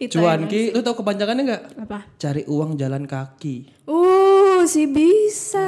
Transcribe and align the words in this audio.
Itu 0.00 0.16
Cuanki, 0.16 0.72
lu 0.72 0.80
tau 0.80 0.96
kepanjangannya 0.96 1.44
nggak? 1.44 1.62
Apa? 1.84 2.08
Cari 2.16 2.48
uang 2.48 2.80
jalan 2.80 3.04
kaki. 3.04 3.84
Uh, 3.84 4.64
si 4.64 4.88
bisa. 4.88 5.60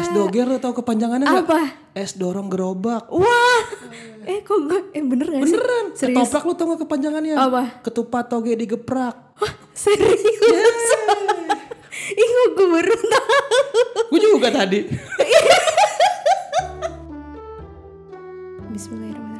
Es 0.00 0.08
doger 0.08 0.48
lu 0.48 0.56
tau 0.56 0.72
kepanjangannya 0.72 1.28
nggak? 1.28 1.44
Apa? 1.44 1.60
Es 1.92 2.16
dorong 2.16 2.48
gerobak. 2.48 3.12
Wah. 3.12 3.62
Eh 4.24 4.40
kok 4.40 4.56
gue 4.64 4.88
eh 4.88 5.04
bener 5.04 5.28
gak 5.28 5.44
sih? 5.44 5.52
Beneran. 5.52 5.92
Serius? 5.92 6.16
Ketoprak 6.16 6.48
lu 6.48 6.56
tau 6.56 6.72
gak 6.72 6.80
kepanjangannya? 6.88 7.36
Apa? 7.36 7.84
Ketupat 7.84 8.24
toge 8.32 8.56
digeprak. 8.56 9.36
Wah, 9.36 9.52
serius. 9.76 10.16
Ih, 12.16 12.28
kok 12.32 12.48
gue 12.56 12.66
baru 12.72 12.94
tahu. 13.04 13.36
Gue 14.08 14.20
juga 14.24 14.48
tadi. 14.48 14.80
Bismillahirrahmanirrahim. 18.72 19.33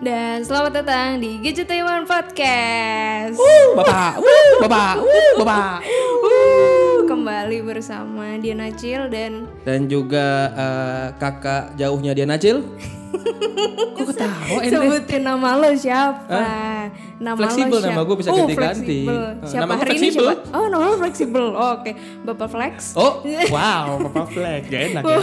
Dan 0.00 0.40
selamat 0.40 0.80
datang 0.80 1.20
di 1.20 1.36
Gadget 1.44 1.68
Taiwan 1.68 2.08
Podcast. 2.08 3.36
Bapak, 3.76 4.16
wuh, 4.16 4.52
bapak, 4.64 4.96
wuh, 4.96 5.32
bapak. 5.44 5.84
Uh, 6.24 7.04
kembali 7.04 7.60
bersama 7.60 8.40
Diana 8.40 8.72
Cil 8.72 9.12
dan 9.12 9.44
Dan 9.60 9.92
juga 9.92 10.56
eh, 10.56 11.06
kakak 11.20 11.76
jauhnya 11.76 12.16
dia 12.16 12.24
Nacil. 12.24 12.64
Kok 13.30 14.04
ketawa 14.06 14.58
ente? 14.58 14.72
sebutin 14.72 15.22
nama 15.22 15.48
lo 15.54 15.70
siapa? 15.72 16.40
Nama 17.16 17.36
Fleksibel 17.36 17.70
lo 17.70 17.78
siapa? 17.78 17.90
nama 17.90 18.02
gue 18.02 18.16
bisa 18.16 18.30
Oh, 18.30 18.36
ganti-ganti. 18.38 18.98
fleksibel. 19.04 19.18
Eh, 19.20 19.30
Siapa 19.44 19.60
nama 19.60 19.72
hari 19.74 19.90
ini 19.90 19.98
fleksibel. 20.08 20.26
siapa? 20.26 20.52
Oh, 20.52 20.66
nama 20.66 20.84
lo 20.84 20.96
fleksibel. 20.96 21.44
Oh, 21.50 21.70
Oke, 21.74 21.92
Bapak 22.22 22.48
Flex. 22.48 22.74
Oh, 22.94 23.12
wow, 23.54 23.86
Bapak 24.02 24.26
Flex, 24.30 24.60
gak 24.66 24.82
enak 24.90 25.02
ya. 25.04 25.18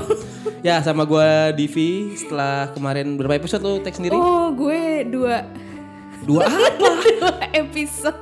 Ya, 0.64 0.76
sama 0.80 1.04
gue 1.04 1.28
Divi. 1.56 1.92
Setelah 2.14 2.72
kemarin 2.72 3.16
berapa 3.16 3.36
episode 3.36 3.62
lu 3.62 3.80
tag 3.80 3.94
sendiri? 3.94 4.14
Oh, 4.14 4.50
gue 4.52 4.80
dua 5.06 5.46
Dua 6.20 6.44
apa? 6.50 6.66
dua 7.08 7.32
episode. 7.52 8.20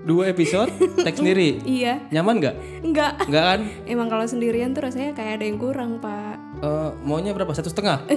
Dua 0.00 0.24
episode 0.26 0.72
tag 0.96 1.12
sendiri. 1.12 1.60
Iya, 1.78 2.00
Nyaman 2.10 2.40
gak? 2.40 2.54
enggak. 2.80 3.12
Enggak 3.24 3.44
kan? 3.46 3.60
Emang 3.84 4.08
kalau 4.08 4.24
sendirian 4.24 4.72
tuh 4.72 4.80
rasanya 4.82 5.12
kayak 5.12 5.36
ada 5.36 5.44
yang 5.44 5.56
kurang, 5.56 5.96
Pak. 5.98 6.36
Eh, 6.58 6.90
maunya 7.02 7.30
berapa? 7.30 7.50
Satu 7.50 7.68
setengah? 7.68 8.08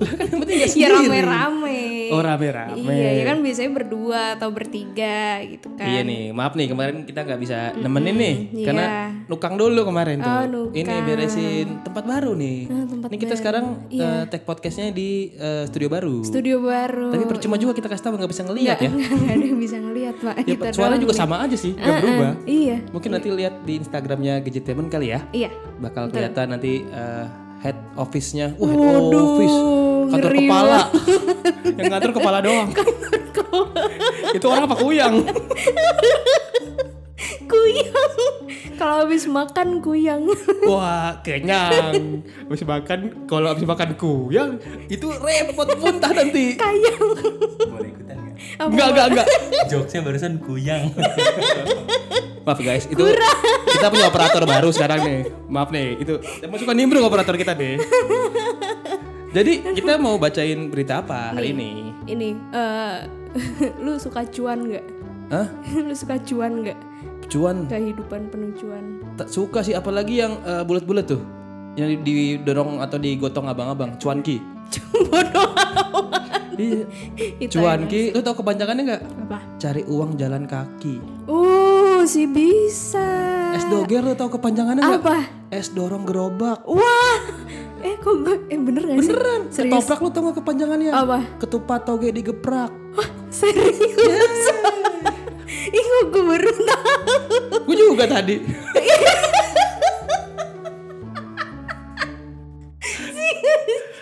Lah 0.00 0.10
kan 0.10 0.26
yang 0.26 0.40
penting 0.40 0.56
gak 0.56 0.64
Ya 0.66 0.68
sendiri. 0.70 0.94
rame-rame. 0.96 1.80
Oh 2.10 2.20
rame-rame. 2.20 2.90
Iya, 2.90 3.10
ya 3.14 3.24
kan 3.24 3.38
biasanya 3.38 3.70
berdua 3.70 4.20
atau 4.34 4.48
bertiga 4.50 5.20
gitu 5.44 5.68
kan. 5.74 5.86
Iya 5.86 6.00
nih, 6.02 6.22
maaf 6.30 6.52
nih 6.52 6.66
kemarin 6.66 7.04
kita 7.04 7.20
nggak 7.22 7.38
bisa 7.38 7.58
nemenin 7.76 8.16
nih 8.16 8.34
iya. 8.50 8.66
karena 8.66 8.84
nukang 9.26 9.54
dulu 9.54 9.84
kemarin 9.84 10.18
tuh. 10.18 10.32
Oh, 10.32 10.44
nukang. 10.46 10.74
Ini 10.74 10.94
beresin 11.04 11.66
tempat 11.82 12.02
baru 12.02 12.32
nih. 12.34 12.58
Ah, 12.66 12.84
tempat 12.84 13.08
ini 13.08 13.18
kita 13.18 13.34
sekarang 13.36 13.64
eh, 13.88 14.24
tag 14.26 14.42
podcastnya 14.42 14.90
di 14.90 15.08
eh, 15.32 15.64
studio 15.66 15.88
baru. 15.88 16.16
Studio 16.22 16.56
baru. 16.58 17.12
Tapi 17.12 17.24
percuma 17.26 17.54
juga 17.54 17.72
kita 17.72 17.86
kasih 17.86 18.02
tahu 18.02 18.16
nggak 18.16 18.30
bisa 18.30 18.42
ngelihat 18.42 18.78
ya. 18.80 18.90
Nggak 18.90 19.30
ada 19.30 19.44
yang 19.44 19.60
bisa 19.60 19.76
ngelihat, 19.78 20.14
Pak. 20.18 20.34
Ya, 20.40 20.44
Kita 20.50 20.66
suara 20.72 20.94
juga 20.96 21.12
nih. 21.12 21.20
sama 21.20 21.36
aja 21.40 21.56
sih, 21.56 21.72
nggak 21.72 21.86
Ah, 21.86 22.00
berubah. 22.00 22.26
ah, 22.26 22.34
Iya. 22.42 22.76
Mungkin 22.90 23.10
nanti 23.12 23.28
lihat 23.30 23.54
di 23.62 23.72
Instagramnya 23.76 24.34
Gadgetainment 24.40 24.88
kali 24.88 25.06
ya. 25.10 25.20
Iya. 25.30 25.50
Bakal 25.78 26.10
kelihatan 26.10 26.46
nanti 26.50 26.82
eh, 26.82 27.24
head 27.60 27.76
office-nya. 27.96 28.56
Wah, 28.56 28.68
head 28.72 28.80
Waduh, 28.80 29.24
office. 29.36 29.58
Kantor 30.10 30.32
kepala. 30.34 30.80
yang 31.78 31.86
ngatur 31.92 32.12
kepala 32.16 32.38
doang. 32.42 32.68
Itu 34.36 34.46
orang 34.48 34.64
apa 34.66 34.76
kuyang? 34.78 35.14
Kuyang. 37.50 38.12
Kalau 38.78 39.04
habis 39.04 39.28
makan 39.28 39.84
kuyang. 39.84 40.24
Wah, 40.64 41.20
kenyang. 41.20 42.24
Habis 42.48 42.62
makan, 42.64 43.28
kalau 43.28 43.52
habis 43.52 43.66
makan 43.66 43.98
kuyang, 43.98 44.56
itu 44.88 45.10
repot 45.10 45.68
muntah 45.76 46.14
nanti. 46.14 46.56
Kayang. 46.56 47.10
Boleh 47.68 47.90
ikutan 47.92 48.16
gak? 48.16 48.70
Enggak, 48.70 48.88
enggak, 48.94 49.06
enggak. 49.12 49.26
Jokesnya 49.68 50.00
barusan 50.00 50.38
kuyang. 50.40 50.94
Maaf 52.40 52.58
guys, 52.58 52.88
itu 52.88 53.04
kita 53.68 53.86
punya 53.92 54.08
operator 54.08 54.42
baru 54.48 54.68
sekarang 54.72 55.00
nih. 55.04 55.20
Maaf 55.46 55.68
nih, 55.68 56.00
itu 56.00 56.14
emang 56.40 56.56
suka 56.56 56.72
nimbrung 56.72 57.04
operator 57.04 57.36
kita 57.36 57.52
deh. 57.52 57.76
Jadi 59.30 59.76
kita 59.76 59.94
mau 60.00 60.18
bacain 60.18 60.72
berita 60.72 61.04
apa 61.04 61.36
hari 61.36 61.54
ini? 61.54 61.94
Ini 62.08 62.28
eh 62.50 62.96
lu 63.84 63.94
suka 64.00 64.26
cuan 64.26 64.66
nggak? 64.66 64.84
Hah? 65.30 65.46
lu 65.86 65.94
suka 65.94 66.16
cuan 66.18 66.64
nggak? 66.64 66.78
Cuan 67.30 67.68
Kehidupan 67.70 68.26
penuh 68.26 68.50
cuan. 68.58 68.98
tak 69.14 69.30
suka 69.30 69.62
sih 69.62 69.76
apalagi 69.76 70.18
yang 70.18 70.34
eh, 70.42 70.64
bulat-bulat 70.64 71.06
tuh. 71.06 71.22
Yang 71.78 72.02
didorong 72.02 72.82
atau 72.82 72.98
digotong 72.98 73.46
abang-abang, 73.46 73.94
cuanki. 74.02 74.42
Bodoh. 75.12 75.54
Iya. 76.60 76.84
Itu 77.40 77.62
Cuanki, 77.62 78.12
lu 78.12 78.20
tau 78.20 78.36
kepanjangannya 78.36 78.82
nggak? 78.84 79.02
Apa? 79.24 79.38
Cari 79.56 79.82
uang 79.88 80.18
jalan 80.20 80.44
kaki. 80.44 81.00
Uh, 81.24 81.49
si 82.04 82.24
bisa. 82.24 83.02
Es 83.52 83.64
doger 83.66 84.00
lu 84.00 84.14
tau 84.14 84.28
kepanjangannya? 84.28 84.82
Apa? 84.82 85.16
Es 85.48 85.70
dorong 85.70 86.04
gerobak. 86.04 86.62
Wah. 86.64 87.18
Eh 87.80 87.96
kok 87.96 88.14
gue 88.20 88.36
eh 88.46 88.60
bener 88.60 88.84
gak 88.84 88.96
sih? 88.98 89.08
Beneran. 89.08 89.40
Serius? 89.48 89.72
Ketoprak 89.72 89.98
lu 89.98 90.08
tau 90.10 90.20
gak 90.28 90.36
kepanjangannya? 90.38 90.90
Apa? 90.92 91.18
Ketupat 91.38 91.80
toge 91.82 92.12
digeprak. 92.12 92.70
Serius? 93.30 93.80
Ih 95.70 95.82
kok 95.82 96.04
gue 96.10 96.22
baru 96.22 96.50
tahu. 96.50 97.04
Gue 97.64 97.76
juga 97.76 98.04
tadi. 98.06 98.36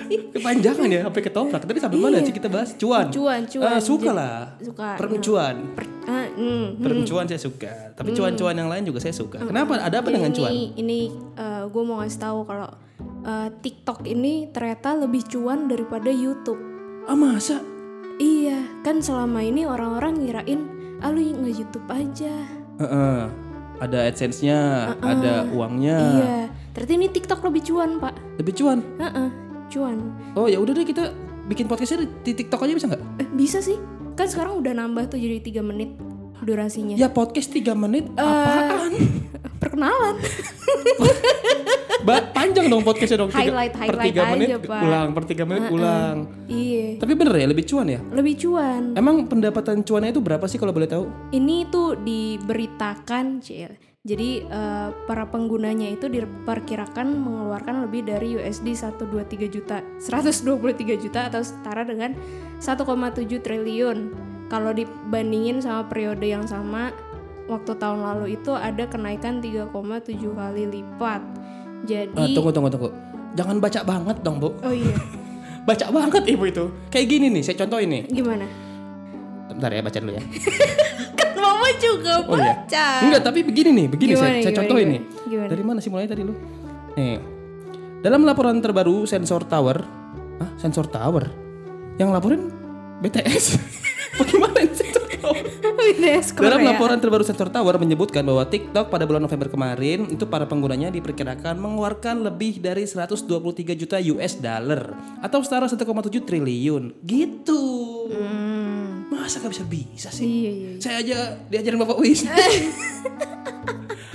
Kepanjangan 0.09 0.89
ya 0.89 1.01
sampai 1.05 1.23
ketoprak. 1.23 1.63
Tadi 1.65 1.81
sampai 1.81 1.99
mana 1.99 2.19
sih 2.23 2.33
kita 2.33 2.49
bahas? 2.49 2.73
Cuan. 2.75 3.13
Cuan, 3.13 3.41
cuan. 3.45 3.69
Ah, 3.69 3.81
suka 3.83 4.09
Jadi- 4.09 4.17
lah. 4.17 4.39
suka, 4.63 4.89
Permencuan. 4.97 5.55
Per- 6.39 6.47
ah, 6.47 6.71
mm, 6.71 6.83
Permencuan 6.87 7.27
saya 7.27 7.41
suka. 7.43 7.73
Tapi 7.99 8.15
cuan-cuan 8.15 8.55
yang 8.55 8.71
lain 8.71 8.87
juga 8.87 9.03
saya 9.03 9.11
suka. 9.11 9.43
Kenapa? 9.43 9.83
Ada 9.83 9.99
apa 9.99 10.09
dengan 10.15 10.31
cuan? 10.31 10.51
Ini 10.55 10.63
ini 10.79 10.99
gue 11.69 11.83
mau 11.83 11.99
ngasih 11.99 12.21
tahu 12.23 12.39
kalau 12.47 12.71
eh, 13.27 13.49
TikTok 13.59 14.07
ini 14.07 14.55
ternyata 14.55 14.95
lebih 14.95 15.27
cuan 15.27 15.67
daripada 15.67 16.09
YouTube. 16.09 16.61
Ah 17.11 17.19
masa? 17.19 17.59
Iya, 18.19 18.83
kan 18.87 19.03
selama 19.03 19.43
ini 19.43 19.67
orang-orang 19.67 20.23
ngirain 20.23 20.61
ah 21.03 21.11
lu 21.11 21.23
nge 21.23 21.51
YouTube 21.59 21.87
aja. 21.91 22.35
Heeh. 22.79 23.21
Ada 23.79 24.11
AdSense-nya, 24.11 24.59
ada 24.99 25.47
uangnya. 25.55 25.99
Iya, 26.03 26.39
ternyata 26.75 26.93
ini 26.99 27.07
TikTok 27.15 27.47
lebih 27.47 27.63
cuan 27.63 28.03
pak. 28.03 28.11
Lebih 28.43 28.59
cuan. 28.59 28.83
Heeh, 28.99 29.29
cuan. 29.71 29.99
Oh 30.35 30.51
ya 30.51 30.59
udah 30.59 30.75
deh 30.75 30.83
kita 30.83 31.15
bikin 31.47 31.71
podcastnya 31.71 32.11
di 32.27 32.35
TikTok 32.35 32.67
aja 32.67 32.75
bisa 32.75 32.91
nggak? 32.91 33.03
Eh, 33.23 33.29
bisa 33.39 33.63
sih, 33.63 33.79
kan 34.19 34.27
sekarang 34.27 34.59
udah 34.59 34.75
nambah 34.75 35.15
tuh 35.15 35.23
jadi 35.23 35.39
tiga 35.39 35.63
menit 35.63 35.95
durasinya. 36.41 36.95
Ya 36.95 37.09
podcast 37.09 37.51
3 37.51 37.75
menit 37.75 38.05
Eh, 38.09 38.21
apaan? 38.21 38.93
Perkenalan. 39.63 40.15
Ba- 42.01 42.31
panjang 42.31 42.67
dong 42.67 42.81
podcastnya 42.81 43.19
dong. 43.19 43.29
Tiga- 43.29 43.43
Highlight- 43.45 43.75
per 43.75 43.97
highlight 43.97 44.15
3 44.15 44.33
menit 44.33 44.49
aja, 44.49 44.59
Pak. 44.63 44.81
ulang, 44.81 45.09
per 45.11 45.23
3 45.27 45.45
menit 45.45 45.65
ulang. 45.69 46.17
iya, 46.47 46.87
Tapi 46.97 47.13
bener 47.13 47.35
ya 47.35 47.47
lebih 47.47 47.65
cuan 47.65 47.87
ya? 47.87 48.01
lebih 48.09 48.35
cuan. 48.39 48.83
Emang 48.95 49.27
pendapatan 49.27 49.83
cuannya 49.83 50.11
itu 50.11 50.21
berapa 50.21 50.47
sih 50.47 50.57
kalau 50.57 50.71
boleh 50.71 50.87
tahu? 50.87 51.05
Ini 51.31 51.69
tuh 51.69 51.99
diberitakan, 51.99 53.43
Cil. 53.43 53.75
Jadi 54.01 54.41
eh, 54.41 54.89
para 55.05 55.27
penggunanya 55.27 55.91
itu 55.91 56.09
diperkirakan 56.09 57.07
mengeluarkan 57.19 57.85
lebih 57.85 58.07
dari 58.07 58.39
USD 58.39 58.73
123 58.73 59.05
juta, 59.51 59.83
123 60.01 60.49
juta 60.97 61.29
atau 61.29 61.43
setara 61.43 61.83
dengan 61.83 62.15
1,7 62.57 62.79
triliun. 63.37 63.99
Kalau 64.49 64.73
dibandingin 64.73 65.61
sama 65.61 65.85
periode 65.85 66.25
yang 66.25 66.45
sama 66.45 66.91
waktu 67.47 67.73
tahun 67.77 68.01
lalu 68.01 68.35
itu 68.35 68.53
ada 68.53 68.85
kenaikan 68.85 69.41
3,7 69.41 69.69
kali 70.35 70.65
lipat. 70.67 71.21
Jadi 71.85 72.17
Ah, 72.17 72.29
tunggu 72.33 72.51
tunggu 72.51 72.69
tunggu. 72.69 72.89
Jangan 73.33 73.61
baca 73.61 73.81
banget 73.83 74.17
dong, 74.21 74.41
Bu. 74.41 74.57
Oh 74.59 74.73
iya. 74.73 74.97
Baca 75.69 75.85
banget 75.93 76.25
Ibu 76.25 76.45
itu. 76.49 76.65
Kayak 76.89 77.07
gini 77.07 77.27
nih, 77.29 77.43
saya 77.45 77.61
contohin 77.61 77.93
nih. 77.93 78.03
Gimana? 78.09 78.49
Bentar 79.47 79.69
ya 79.69 79.85
baca 79.85 79.99
dulu 80.01 80.17
ya. 80.17 80.23
Kan 81.21 81.29
Mama 81.37 81.69
juga 81.77 82.13
Oh 82.25 82.37
iya. 82.41 82.57
baca. 82.57 82.87
Enggak, 83.05 83.23
tapi 83.23 83.39
begini 83.45 83.71
nih, 83.77 83.87
begini 83.87 84.13
Gimana, 84.13 84.25
saya, 84.25 84.33
saya 84.33 84.45
gimana, 84.49 84.59
contohin 84.59 84.81
gimana? 84.81 84.95
nih. 84.97 85.29
Gimana? 85.29 85.49
Dari 85.53 85.63
mana 85.69 85.79
sih 85.79 85.91
mulai 85.93 86.09
tadi 86.09 86.23
lu? 86.25 86.33
Nih. 86.97 87.21
Dalam 88.01 88.25
laporan 88.25 88.57
terbaru 88.59 89.05
Sensor 89.05 89.45
Tower, 89.45 89.77
ah, 90.41 90.51
Sensor 90.57 90.89
Tower. 90.89 91.29
Yang 92.01 92.11
laporin 92.17 92.43
BTS. 93.05 93.45
Bagaimana 94.17 94.48
ini 94.48 94.48
Windows 95.89 96.27
Dalam 96.31 96.61
Korea. 96.61 96.69
laporan 96.69 96.99
terbaru 96.99 97.25
Sensor 97.25 97.49
Tower 97.49 97.77
menyebutkan 97.77 98.21
bahwa 98.21 98.45
TikTok 98.45 98.89
pada 98.89 99.05
bulan 99.05 99.21
November 99.21 99.49
kemarin 99.49 100.05
itu 100.07 100.25
para 100.25 100.45
penggunanya 100.45 100.89
diperkirakan 100.89 101.57
mengeluarkan 101.57 102.23
lebih 102.23 102.59
dari 102.59 102.85
123 102.85 103.25
juta 103.75 103.97
US 103.97 104.37
dollar 104.37 104.93
atau 105.19 105.41
setara 105.41 105.65
1,7 105.65 105.81
triliun. 106.21 106.93
Gitu. 107.01 107.63
Hmm. 108.11 109.09
Masa 109.09 109.41
gak 109.41 109.51
bisa 109.51 109.65
bisa 109.65 110.09
sih? 110.09 110.25
Iya, 110.25 110.51
iya. 110.51 110.71
Saya 110.79 110.97
aja 111.01 111.19
diajarin 111.49 111.79
Bapak 111.79 111.99
Wis. 111.99 112.29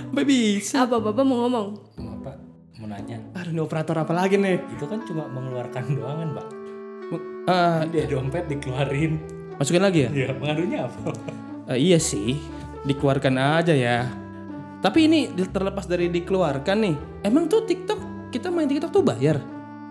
Sampai 0.04 0.24
bisa. 0.24 0.86
Apa 0.86 1.02
Bapak 1.02 1.24
mau 1.24 1.44
ngomong? 1.44 1.68
Mau 1.98 2.14
apa? 2.20 2.32
Mau 2.78 2.86
nanya. 2.86 3.18
Aduh, 3.34 3.50
ini 3.50 3.60
operator 3.60 3.98
apa 3.98 4.14
lagi 4.14 4.38
nih? 4.38 4.62
Itu 4.72 4.86
kan 4.86 5.02
cuma 5.04 5.26
mengeluarkan 5.26 5.84
doang 5.92 6.18
kan, 6.20 6.30
Pak. 6.38 6.48
Ah, 7.44 7.82
Dia 7.84 8.06
dompet 8.06 8.46
dikeluarin. 8.48 9.18
masukin 9.54 9.82
lagi 9.82 10.06
ya? 10.06 10.10
Ya, 10.12 10.30
pengaruhnya 10.32 10.80
apa? 10.86 11.14
Eh, 11.64 11.80
iya 11.80 11.96
sih, 12.00 12.36
dikeluarkan 12.84 13.36
aja 13.40 13.72
ya. 13.72 14.04
Tapi 14.84 15.08
ini 15.08 15.32
terlepas 15.32 15.88
dari 15.88 16.12
dikeluarkan 16.12 16.78
nih, 16.84 16.96
emang 17.24 17.48
tuh 17.48 17.64
TikTok 17.64 18.32
kita 18.36 18.52
main 18.52 18.68
TikTok 18.68 18.92
tuh 18.92 19.00
bayar? 19.00 19.40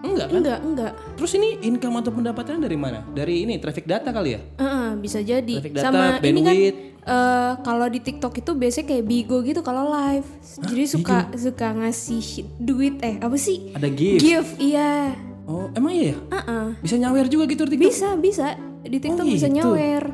Enggak 0.03 0.29
kan? 0.29 0.37
Enggak, 0.43 0.59
enggak. 0.61 0.93
Terus 1.17 1.33
ini 1.39 1.49
income 1.65 2.03
atau 2.03 2.13
pendapatannya 2.13 2.61
dari 2.61 2.77
mana? 2.77 3.01
Dari 3.09 3.47
ini 3.49 3.57
traffic 3.57 3.89
data 3.89 4.13
kali 4.13 4.37
ya? 4.37 4.41
Heeh, 4.61 4.89
bisa 5.01 5.23
jadi. 5.23 5.55
Traffic 5.63 5.73
data, 5.73 5.85
Sama 5.89 6.05
ini 6.21 6.41
kan 6.43 6.53
bandwidth. 6.53 6.79
eh, 7.09 7.53
kalau 7.65 7.87
di 7.89 8.01
TikTok 8.03 8.35
itu 8.37 8.51
biasanya 8.53 8.87
kayak 8.93 9.05
Bigo 9.09 9.39
gitu 9.41 9.61
kalau 9.65 9.89
live. 9.89 10.29
Jadi 10.43 10.85
suka 10.85 11.31
suka 11.39 11.67
ngasih 11.73 12.45
duit 12.61 12.99
eh 13.01 13.17
apa 13.17 13.39
sih? 13.39 13.73
Ada 13.73 13.89
gift. 13.89 14.21
Gift, 14.21 14.53
iya. 14.61 15.15
Oh, 15.47 15.71
emang 15.73 15.95
iya 15.95 16.13
ya? 16.13 16.17
Heeh. 16.37 16.67
Bisa 16.85 17.01
nyawer 17.01 17.27
juga 17.31 17.49
gitu 17.49 17.65
di 17.65 17.79
TikTok? 17.81 17.89
Bisa, 17.89 18.09
bisa. 18.19 18.47
Di 18.83 18.99
TikTok 18.99 19.25
bisa 19.25 19.49
gitu. 19.49 19.57
nyawer. 19.57 20.05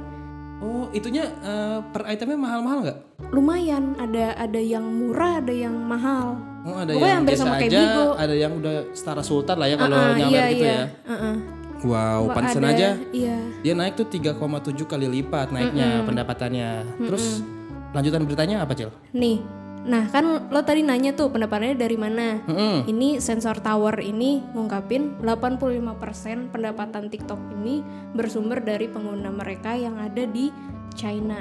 Oh, 0.88 0.96
itunya 0.96 1.28
eh, 1.44 1.78
per 1.84 2.08
itemnya 2.08 2.38
mahal-mahal 2.40 2.78
nggak? 2.80 2.98
Lumayan, 3.28 3.92
ada 4.00 4.32
ada 4.34 4.56
yang 4.56 4.88
murah, 4.88 5.36
ada 5.36 5.52
yang 5.52 5.76
mahal. 5.76 6.40
Oh, 6.64 6.72
ada 6.74 6.96
Pokoknya 6.96 7.04
yang 7.06 7.20
hampir 7.20 7.32
biasa 7.32 7.44
sama 7.44 7.56
kayak 7.56 7.68
aja, 7.68 7.80
Bigo. 7.84 8.06
ada 8.16 8.34
yang 8.34 8.52
udah 8.56 8.74
setara 8.92 9.20
sultan 9.20 9.56
lah 9.56 9.68
ya 9.68 9.76
kalau 9.76 9.96
Ah, 9.96 10.16
nyawer 10.16 10.32
iya, 10.32 10.44
gitu 10.48 10.64
iya. 10.64 10.72
ya. 10.72 10.84
Heeh. 11.06 11.34
Wow, 11.78 12.20
Wah, 12.26 12.34
pantesan 12.34 12.64
ada, 12.64 12.74
aja 12.74 12.88
Iya. 13.12 13.38
dia 13.62 13.72
naik 13.72 13.94
tuh 13.94 14.08
3,7 14.08 14.34
kali 14.82 15.06
lipat 15.12 15.52
naiknya 15.52 16.02
pendapatannya. 16.02 16.70
Terus 16.98 17.44
lanjutan 17.92 18.24
beritanya 18.24 18.64
apa, 18.64 18.74
Cil? 18.74 18.90
Nih, 19.12 19.38
nah 19.84 20.08
kan 20.08 20.48
lo 20.48 20.60
tadi 20.60 20.82
nanya 20.82 21.14
tuh 21.14 21.30
pendapatannya 21.30 21.76
dari 21.76 21.94
mana? 21.94 22.42
Mm-mm. 22.44 22.82
Ini 22.84 23.20
sensor 23.20 23.60
tower 23.60 23.94
ini 24.00 24.42
ngungkapin 24.50 25.22
85% 25.22 26.48
pendapatan 26.48 27.06
TikTok 27.06 27.38
ini 27.54 27.84
bersumber 28.10 28.58
dari 28.58 28.88
pengguna 28.88 29.30
mereka 29.30 29.72
yang 29.72 29.96
ada 29.96 30.24
di 30.24 30.50
China. 30.98 31.38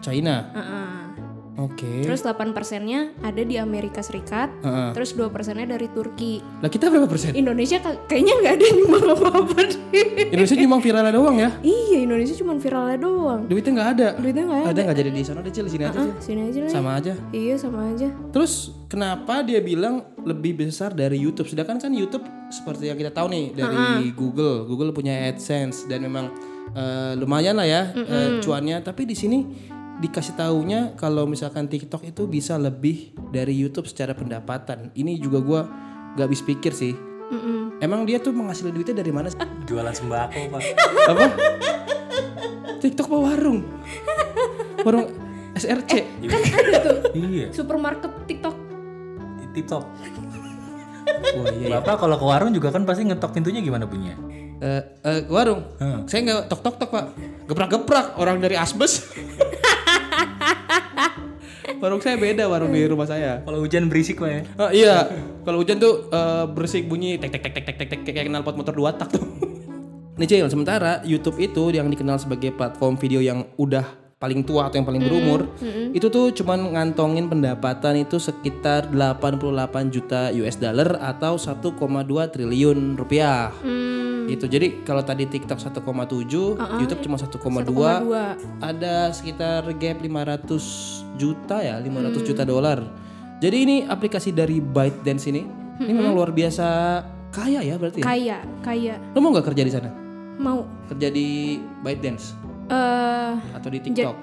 China. 0.00 0.36
Heeh. 0.50 0.94
Oke. 1.56 2.04
Terus 2.04 2.20
8 2.20 2.52
persennya 2.52 3.16
ada 3.20 3.40
di 3.40 3.56
Amerika 3.56 4.00
Serikat. 4.00 4.52
Heeh. 4.60 4.92
Terus 4.92 5.12
2 5.12 5.28
persennya 5.30 5.64
dari 5.66 5.88
Turki. 5.88 6.36
Lah 6.60 6.68
kita 6.68 6.88
berapa 6.88 7.04
persen? 7.06 7.32
Indonesia 7.32 7.80
ka- 7.80 8.04
kayaknya 8.06 8.32
nggak 8.36 8.52
ada 8.52 8.64
yang 8.66 8.76
nyumbang 8.78 9.04
apa-apa. 9.10 9.60
Indonesia 10.28 10.52
cuma 10.54 10.76
viralnya 10.78 11.12
doang 11.12 11.36
ya. 11.38 11.50
iya 11.62 11.98
Indonesia 11.98 12.36
cuma 12.36 12.52
viralnya 12.54 12.98
doang. 12.98 13.40
Duitnya 13.46 13.72
nggak 13.72 13.90
ada. 13.90 14.08
Duitnya 14.16 14.44
nggak 14.44 14.60
ada. 14.60 14.68
Ada 14.68 14.80
nggak 14.84 14.98
jadi 14.98 15.10
di 15.10 15.22
sana 15.24 15.40
deh, 15.40 15.48
Cil, 15.50 15.66
sini 15.66 15.84
aja, 15.86 15.96
Ah, 15.96 15.96
Cil. 15.96 16.12
sini 16.20 16.40
aja 16.44 16.58
lah. 16.60 16.70
Sama 16.70 16.90
aja. 16.92 17.12
Iya 17.30 17.54
sama 17.56 17.80
aja. 17.88 18.08
Terus 18.30 18.52
kenapa 18.86 19.34
dia 19.40 19.60
bilang 19.60 19.94
lebih 20.22 20.60
besar 20.60 20.92
dari 20.92 21.16
YouTube? 21.16 21.48
Sedangkan 21.48 21.80
kan 21.80 21.88
YouTube 21.88 22.24
seperti 22.48 22.92
yang 22.92 23.00
kita 23.00 23.08
tahu 23.10 23.32
nih 23.32 23.56
dari 23.56 24.12
Google. 24.12 24.68
Google 24.68 24.92
punya 24.92 25.24
AdSense 25.26 25.88
dan 25.88 26.04
memang 26.04 26.28
eh, 26.74 27.12
lumayan 27.18 27.60
lah 27.60 27.68
ya 27.68 27.82
eh, 27.94 28.40
cuannya. 28.40 28.82
Tapi 28.82 29.06
di 29.06 29.14
sini 29.14 29.38
dikasih 29.96 30.36
taunya 30.36 30.92
kalau 30.98 31.24
misalkan 31.24 31.70
TikTok 31.70 32.04
itu 32.04 32.28
bisa 32.28 32.56
lebih 32.56 33.14
dari 33.30 33.54
YouTube 33.56 33.86
secara 33.86 34.12
pendapatan. 34.16 34.92
Ini 34.96 35.20
juga 35.20 35.38
gua 35.40 35.60
gak 36.16 36.26
habis 36.26 36.42
pikir 36.42 36.72
sih. 36.72 36.96
Mm-mm. 37.26 37.82
Emang 37.82 38.06
dia 38.06 38.22
tuh 38.22 38.30
menghasilkan 38.30 38.72
duitnya 38.72 39.02
dari 39.02 39.10
mana 39.10 39.28
sih? 39.28 39.38
Jualan 39.68 39.92
sembako 39.92 40.40
pak. 40.52 40.62
Apa? 41.10 41.24
TikTok 42.80 43.06
apa 43.10 43.18
warung? 43.18 43.60
Warung 44.84 45.06
SRC. 45.56 45.92
Kan 46.28 46.40
ada 46.44 46.78
tuh 46.84 46.96
iya. 47.16 47.46
supermarket 47.50 48.12
TikTok. 48.28 48.54
TikTok. 49.56 49.84
Wah 51.36 51.46
iya. 51.50 51.66
iya. 51.66 51.68
Bapak 51.80 52.04
kalau 52.04 52.16
ke 52.20 52.26
warung 52.28 52.52
juga 52.52 52.68
kan 52.70 52.84
pasti 52.84 53.08
ngetok 53.08 53.32
pintunya 53.32 53.64
gimana 53.64 53.88
bunyinya? 53.88 54.16
Eh, 54.56 54.82
eh, 55.04 55.18
ke 55.28 55.32
warung. 55.32 55.60
Hmm. 55.76 56.08
Saya 56.08 56.20
nggak 56.24 56.48
tok 56.48 56.60
tok 56.64 56.76
tok 56.80 56.90
pak. 56.90 57.04
Geprak 57.44 57.68
geprak 57.76 58.06
orang 58.16 58.40
dari 58.40 58.56
asbes. 58.56 59.04
warung 61.82 62.00
saya 62.00 62.16
beda 62.16 62.48
warung 62.48 62.72
di 62.72 62.88
rumah 62.88 63.04
saya. 63.04 63.44
Kalau 63.44 63.60
hujan 63.60 63.92
berisik 63.92 64.16
pak 64.16 64.30
ya. 64.32 64.40
Oh, 64.56 64.70
iya, 64.72 64.96
kalau 65.44 65.60
hujan 65.60 65.76
tuh 65.76 66.08
eh, 66.08 66.44
berisik 66.48 66.88
bunyi 66.88 67.20
tek 67.20 67.36
tek 67.36 67.44
tek 67.44 67.52
tek 67.52 67.64
tek 67.76 67.76
tek 67.76 68.00
tek 68.00 68.12
kayak 68.16 68.32
knalpot 68.32 68.56
motor 68.56 68.72
dua 68.72 68.96
tak 68.96 69.12
tuh. 69.12 69.24
Nih 70.18 70.24
Cil, 70.24 70.48
sementara 70.48 71.04
YouTube 71.04 71.36
itu 71.36 71.68
yang 71.76 71.92
dikenal 71.92 72.16
sebagai 72.16 72.48
platform 72.56 72.96
video 72.96 73.20
yang 73.20 73.44
udah 73.60 73.84
paling 74.16 74.40
tua 74.48 74.72
atau 74.72 74.80
yang 74.80 74.88
paling 74.88 75.04
berumur, 75.04 75.44
itu 75.92 76.08
tuh 76.08 76.32
cuman 76.32 76.72
ngantongin 76.72 77.28
pendapatan 77.28 78.00
itu 78.00 78.16
sekitar 78.16 78.88
88 78.88 79.92
juta 79.92 80.32
US 80.32 80.56
dollar 80.56 80.96
atau 81.04 81.36
1,2 81.36 81.68
triliun 82.32 82.96
rupiah. 82.96 83.52
Hmm, 84.26 84.32
Gitu. 84.32 84.44
Jadi 84.48 84.82
kalau 84.82 85.00
tadi 85.00 85.24
TikTok 85.24 85.54
1,7, 85.56 86.58
YouTube 86.76 87.00
cuma 87.00 87.14
1,2. 87.14 87.62
1,2. 87.62 88.34
Ada 88.58 89.14
sekitar 89.14 89.62
gap 89.72 90.02
500 90.02 90.66
juta 91.14 91.62
ya, 91.62 91.78
500 91.78 92.26
juta 92.26 92.42
dolar. 92.42 92.82
Jadi 93.38 93.56
ini 93.56 93.76
aplikasi 93.84 94.32
dari 94.32 94.58
ByteDance 94.58 95.24
ini. 95.28 95.42
Ini 95.76 95.92
memang 95.92 96.12
luar 96.12 96.32
biasa 96.32 96.66
kaya 97.30 97.60
ya 97.60 97.76
berarti 97.76 98.00
ya. 98.00 98.04
Kaya, 98.04 98.38
kaya. 98.60 98.94
Lo 99.12 99.20
mau 99.20 99.30
nggak 99.30 99.46
kerja 99.46 99.62
di 99.62 99.70
sana? 99.70 99.92
Mau 100.36 100.64
Kerja 100.86 101.08
di 101.08 101.56
ByteDance 101.80 102.34
eh 102.66 103.32
atau 103.52 103.68
di 103.68 103.78
TikTok? 103.78 104.16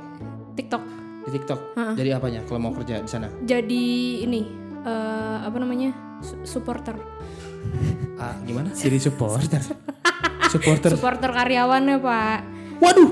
TikTok. 0.53 0.83
Di 1.23 1.29
TikTok. 1.31 1.59
Jadi 1.95 2.09
apanya 2.11 2.43
kalau 2.43 2.59
mau 2.59 2.73
kerja 2.73 2.99
di 2.99 3.07
sana? 3.07 3.31
Jadi 3.39 3.83
ini 4.19 4.41
eh 4.83 5.37
apa 5.39 5.55
namanya? 5.55 5.95
Su- 6.19 6.43
supporter. 6.43 6.97
Ah, 8.15 8.35
gimana? 8.41 8.69
Jadi 8.71 8.97
supporter. 8.99 9.61
supporter. 10.47 10.89
Supporter 10.93 11.29
karyawannya, 11.29 11.97
Pak. 11.97 12.39
Waduh. 12.79 13.09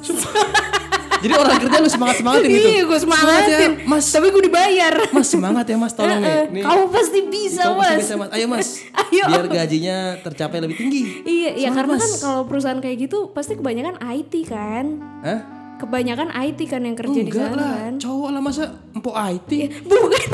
Jadi 1.20 1.36
orang 1.36 1.60
kerja 1.60 1.78
lu 1.78 1.90
semangat 1.92 2.16
semangatin 2.16 2.48
gitu. 2.48 2.64
Iya, 2.64 2.82
gue 2.82 2.96
Semangat 2.96 3.42
semangatin. 3.44 3.60
ya, 3.76 3.84
Mas. 3.84 4.04
Tapi 4.08 4.26
gue 4.32 4.42
dibayar. 4.42 4.94
Mas 5.12 5.28
semangat 5.28 5.64
ya 5.68 5.76
Mas, 5.76 5.92
tolong 5.92 6.16
nih. 6.16 6.48
Nih. 6.48 6.62
Kamu 6.64 6.84
pasti 6.88 7.20
bisa, 7.28 7.60
Kamu 7.60 7.76
pasti 7.76 7.92
Mas. 7.92 8.00
bisa, 8.00 8.14
Mas. 8.16 8.28
Ayo 8.32 8.46
Mas. 8.48 8.68
Ayo. 9.04 9.24
Biar 9.28 9.46
gajinya 9.46 9.96
tercapai 10.18 10.58
lebih 10.58 10.80
tinggi. 10.80 11.20
Iya, 11.20 11.50
iya 11.52 11.68
Semangat, 11.68 11.76
karena 11.76 11.92
Mas. 11.92 12.02
kan 12.02 12.12
kalau 12.18 12.42
perusahaan 12.48 12.80
kayak 12.80 12.96
gitu 12.98 13.18
pasti 13.30 13.52
kebanyakan 13.52 14.00
IT 14.00 14.32
kan. 14.48 14.84
Hah? 15.20 15.40
Kebanyakan 15.76 16.28
IT 16.32 16.60
kan 16.66 16.80
yang 16.82 16.96
kerja 16.96 17.20
di 17.20 17.28
Enggak 17.28 17.52
sana 17.52 17.56
lah, 17.58 17.72
kan. 17.78 17.92
cowok 18.00 18.28
lah 18.30 18.40
masa 18.40 18.64
empok 18.90 19.16
IT. 19.20 19.50
Bukan 19.88 20.24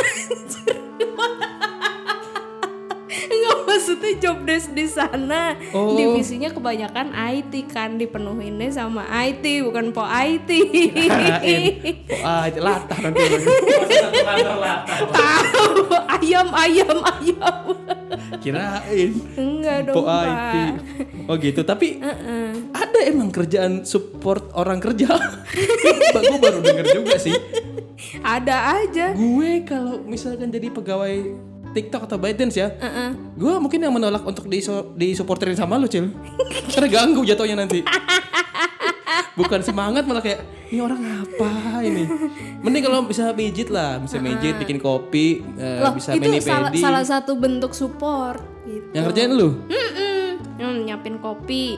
maksudnya 3.86 4.18
job 4.18 4.42
desk 4.42 4.74
di 4.74 4.82
sana 4.90 5.54
Oh. 5.70 5.94
divisinya 5.94 6.50
kebanyakan 6.50 7.14
IT 7.14 7.70
kan 7.70 7.94
dipenuhinnya 7.94 8.66
sama 8.74 9.06
IT 9.06 9.62
bukan 9.62 9.94
po 9.94 10.02
IT. 10.02 10.50
Empok 11.86 12.18
IT 12.50 12.56
latah 12.58 12.98
nanti. 12.98 13.22
Tahu 15.14 15.70
ayam 16.18 16.50
ayam 16.50 16.98
ayam. 16.98 17.62
Kirain 18.42 19.10
Enggak 19.38 19.78
dong 19.86 20.02
empok 20.02 20.06
IT. 20.10 20.54
Oh 21.30 21.38
gitu, 21.38 21.62
tapi 21.62 22.02
ada 22.74 22.98
emang 23.06 23.30
kerjaan 23.30 23.86
support 23.86 24.50
orang 24.58 24.82
kerja. 24.82 25.14
Gue 26.26 26.38
baru 26.42 26.58
denger 26.58 26.86
juga 26.90 27.22
sih. 27.22 27.38
Ada 28.18 28.82
aja. 28.82 29.14
Gue 29.14 29.62
kalau 29.62 30.02
misalkan 30.02 30.50
jadi 30.50 30.74
pegawai 30.74 31.22
TikTok 31.76 32.02
atau 32.02 32.16
ByteDance 32.16 32.56
ya, 32.56 32.72
Heeh. 32.72 33.08
gue 33.36 33.54
mungkin 33.56 33.78
yang 33.78 33.92
menolak 33.92 34.24
untuk 34.24 34.48
di 34.48 34.64
disupporterin 34.96 35.52
sama 35.52 35.76
lu 35.76 35.84
cil 35.84 36.08
karena 36.70 36.88
ganggu 36.88 37.20
jatuhnya 37.22 37.56
nanti 37.58 37.84
bukan 39.32 39.60
semangat 39.60 40.08
malah 40.08 40.20
kayak 40.20 40.40
ini 40.66 40.80
orang 40.80 40.96
apa 41.20 41.50
ini 41.84 42.08
mending 42.58 42.82
kalau 42.82 43.04
bisa 43.04 43.30
pijit 43.30 43.68
lah 43.68 44.00
bisa 44.00 44.16
pijit 44.16 44.56
bikin 44.56 44.80
kopi 44.80 45.44
eh, 45.54 45.78
Loh, 45.78 45.92
bisa 45.92 46.10
itu 46.10 46.24
mani 46.24 46.40
salah, 46.40 46.72
pedi 46.72 46.80
salah 46.80 47.04
satu 47.04 47.36
bentuk 47.36 47.70
support 47.70 48.40
gitu. 48.64 48.88
yang 48.90 49.04
kerjain 49.06 49.30
lu 49.30 49.60
Mm-mm. 49.68 50.40
Hmm, 50.56 50.76
nyiapin 50.82 51.20
kopi. 51.20 51.76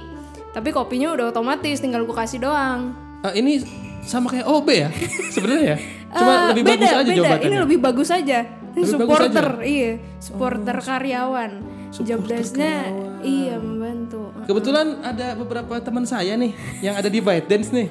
Tapi 0.49 0.71
kopinya 0.71 1.11
udah 1.11 1.28
otomatis, 1.28 1.78
tinggal 1.78 2.02
gue 2.02 2.14
kasih 2.14 2.38
doang. 2.38 2.95
Ah, 3.21 3.35
ini 3.35 3.59
sama 4.00 4.31
kayak 4.31 4.47
OB 4.47 4.69
ya 4.71 4.88
sebenarnya 5.28 5.64
ya 5.67 5.76
cuma 6.17 6.33
Eh, 6.33 6.47
lebih 6.55 6.62
beda, 6.64 6.73
bagus 6.78 6.88
aja 6.88 7.02
beda. 7.05 7.17
jawabannya 7.19 7.45
Ini 7.45 7.57
lebih 7.61 7.78
bagus 7.78 8.09
aja. 8.09 8.38
Supporter, 8.85 9.47
aja? 9.49 9.58
Oh, 9.58 9.64
iya. 9.64 9.92
Supporter 10.20 10.76
karyawan. 10.78 11.52
Job 11.88 12.23
desk-nya 12.28 12.92
iya 13.25 13.56
membantu. 13.56 14.30
Kebetulan 14.44 15.00
ada 15.02 15.35
beberapa 15.35 15.80
teman 15.80 16.04
saya 16.04 16.37
nih 16.37 16.52
yang 16.85 16.94
ada 16.94 17.08
di 17.08 17.18
ByteDance 17.18 17.73
nih. 17.73 17.88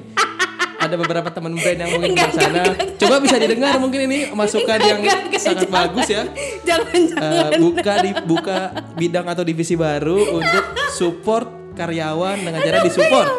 ada 0.78 0.94
beberapa 0.94 1.26
teman 1.34 1.58
band 1.58 1.78
yang 1.82 1.90
mungkin 1.90 2.14
di 2.14 2.32
sana. 2.38 2.62
Coba 3.02 3.18
bisa 3.18 3.36
didengar 3.42 3.82
mungkin 3.82 4.06
ini 4.06 4.30
masukan 4.30 4.78
yang 4.78 5.02
enggak, 5.02 5.26
enggak, 5.26 5.42
sangat 5.42 5.66
jangan. 5.66 5.74
bagus 5.74 6.06
ya. 6.06 6.22
Jangan 6.62 7.00
jangan. 7.10 7.50
Eh, 7.50 7.58
buka 7.58 7.94
di 7.98 8.10
buka 8.22 8.58
bidang 8.94 9.26
atau 9.26 9.42
divisi 9.42 9.74
baru 9.74 10.38
untuk 10.38 10.64
support 10.94 11.74
karyawan 11.74 12.38
dengan 12.38 12.62
cara 12.62 12.78
disupport. 12.86 13.30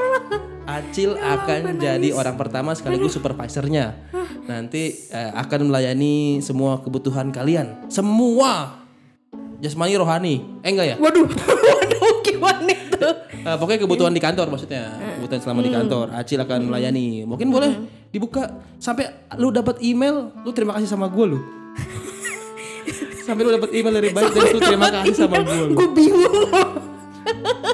Acil 0.79 1.19
akan 1.19 1.75
jadi 1.75 2.09
orang 2.15 2.39
pertama 2.39 2.71
sekaligus 2.71 3.19
supervisornya. 3.19 3.99
Nanti 4.47 4.95
eh, 5.11 5.31
akan 5.35 5.67
melayani 5.67 6.39
semua 6.39 6.79
kebutuhan 6.79 7.35
kalian. 7.35 7.91
Semua 7.91 8.79
jasmani 9.59 9.99
rohani. 9.99 10.35
Eh 10.63 10.71
enggak 10.71 10.87
ya? 10.87 10.95
Waduh, 10.95 11.27
waduh 11.67 12.15
gimana 12.23 12.71
itu? 12.71 13.09
Eh, 13.43 13.55
pokoknya 13.59 13.79
kebutuhan 13.83 14.11
di 14.15 14.23
kantor 14.23 14.51
maksudnya 14.51 14.95
kebutuhan 15.19 15.39
selama 15.43 15.59
di 15.63 15.71
kantor 15.71 16.05
Acil 16.11 16.39
akan 16.43 16.59
melayani 16.71 17.23
mungkin 17.23 17.47
boleh 17.51 17.71
dibuka 18.11 18.59
sampai 18.79 19.31
lu 19.35 19.51
dapat 19.51 19.79
email, 19.83 20.31
lu 20.43 20.51
terima 20.55 20.75
kasih 20.79 20.87
sama 20.87 21.11
gue 21.11 21.25
lu. 21.27 21.39
sampai 23.27 23.41
lu 23.45 23.51
dapat 23.55 23.69
email 23.75 23.93
dari 23.93 24.09
baik 24.15 24.31
dan 24.31 24.43
lu 24.47 24.59
terima 24.59 24.87
kasih 24.91 25.13
sama 25.15 25.37
gue 25.43 25.59
lu. 25.69 25.73
gue 25.75 25.89
bingung 25.91 26.33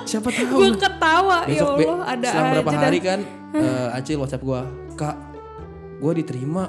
Siapa 0.05 0.29
tahu. 0.29 0.55
gue 0.55 0.69
ketawa 0.75 1.37
ya 1.43 1.49
Besok 1.55 1.69
be- 1.75 1.87
Allah 1.87 2.05
ada 2.07 2.27
selang 2.27 2.49
berapa 2.53 2.69
aja 2.69 2.79
hari 2.83 2.99
kan 2.99 3.19
eh, 3.51 3.87
Acil 3.91 4.17
WhatsApp 4.17 4.43
gua, 4.43 4.61
"Kak, 4.93 5.15
gua 5.97 6.11
diterima." 6.11 6.65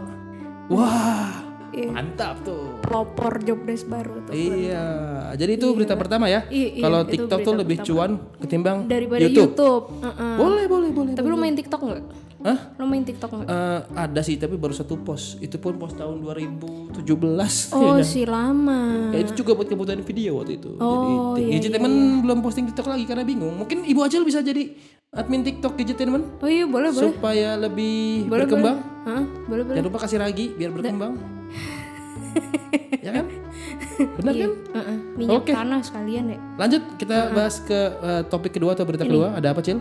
Wah, 0.67 1.45
Iya. 1.69 1.91
mantap 1.93 2.41
tuh. 2.43 2.79
pelopor 2.81 3.39
jobdesk 3.39 3.87
baru 3.87 4.23
tuh 4.23 4.33
Iya, 4.33 4.87
jadi 5.35 5.53
itu 5.53 5.67
berita 5.69 5.95
pertama 5.95 6.27
ya. 6.27 6.47
Iya, 6.47 6.69
iya, 6.73 6.83
Kalau 6.83 7.01
TikTok 7.05 7.39
tuh 7.41 7.55
lebih 7.55 7.77
pertama. 7.77 7.91
cuan 7.93 8.11
ketimbang 8.39 8.77
daripada 8.87 9.21
YouTube. 9.21 9.53
YouTube, 9.53 9.85
Heeh. 10.01 10.35
Boleh, 10.37 10.65
boleh, 10.67 10.91
boleh. 10.91 11.13
tapi 11.13 11.27
lu 11.27 11.37
main 11.37 11.53
TikTok 11.53 11.81
nggak 11.81 12.01
Hah? 12.47 12.59
lu 12.79 12.87
main 12.87 13.03
TikTok 13.03 13.27
nggak 13.29 13.49
Eh, 13.49 13.81
ada 13.99 14.21
sih 14.23 14.39
tapi 14.39 14.55
baru 14.55 14.71
satu 14.71 14.95
post. 14.97 15.43
Itu 15.43 15.59
pun 15.59 15.75
post 15.75 15.99
tahun 15.99 16.23
2017 16.23 16.95
oh 16.95 17.99
kayaknya. 17.99 18.07
si 18.07 18.23
lama 18.23 19.11
Ya, 19.11 19.19
itu 19.21 19.33
juga 19.37 19.59
buat 19.59 19.67
kebutuhan 19.67 19.99
video 20.01 20.39
waktu 20.39 20.57
itu. 20.57 20.79
Oh, 20.79 21.35
jadi 21.35 21.43
iya, 21.43 21.59
Gadgetainment 21.59 21.97
belum 22.23 22.39
posting 22.41 22.71
TikTok 22.71 22.87
lagi 22.87 23.03
karena 23.03 23.27
bingung. 23.27 23.51
Mungkin 23.53 23.83
Ibu 23.83 23.99
Acil 23.99 24.23
bisa 24.23 24.41
jadi 24.41 24.63
admin 25.11 25.43
TikTok 25.43 25.75
Gadgetainment 25.75 26.39
oh 26.39 26.47
iya 26.47 26.65
boleh 26.65 26.95
boleh 26.95 27.11
supaya 27.11 27.59
lebih 27.59 28.27
boleh 28.27 28.47
berkembang. 28.47 28.77
boleh. 28.79 29.07
Hah? 29.11 29.23
boleh 29.45 29.63
boleh 29.65 29.77
Jangan 29.77 29.89
lupa 29.91 29.99
kasih 30.01 30.19
ragi 30.19 30.47
biar 30.53 30.71
berkembang. 30.71 31.13
ya 33.07 33.11
kan? 33.13 33.27
Benar 33.97 34.35
kan? 34.37 34.51
Heeh. 34.77 34.97
minyak 35.17 35.41
Oke. 35.41 35.51
tanah 35.51 35.81
sekalian 35.81 36.25
ya 36.29 36.39
Lanjut 36.55 36.83
kita 36.95 37.33
bahas 37.33 37.59
ke 37.59 37.79
eh, 37.97 38.23
topik 38.29 38.53
kedua 38.53 38.77
atau 38.77 38.85
berita 38.85 39.03
kedua. 39.03 39.35
Ada 39.35 39.51
apa, 39.51 39.61
Cil? 39.61 39.81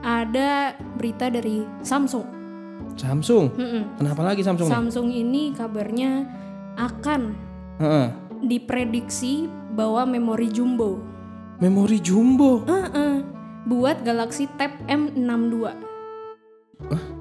Ada 0.00 0.74
berita 0.96 1.28
dari 1.28 1.64
Samsung 1.84 2.40
Samsung. 2.96 3.52
Mm-mm. 3.56 3.96
Kenapa 3.96 4.20
lagi 4.24 4.42
Samsung? 4.44 4.68
nih? 4.68 4.74
Samsung 4.76 5.08
ini 5.12 5.42
kabarnya 5.56 6.26
akan 6.76 7.36
Heeh. 7.80 8.08
diprediksi 8.44 9.48
bawa 9.72 10.04
memori 10.04 10.48
jumbo 10.50 11.00
Memori 11.60 12.00
jumbo. 12.00 12.64
Heeh. 12.64 13.20
buat 13.68 14.00
Galaxy 14.00 14.48
Tab 14.56 14.72
M62 14.88 15.68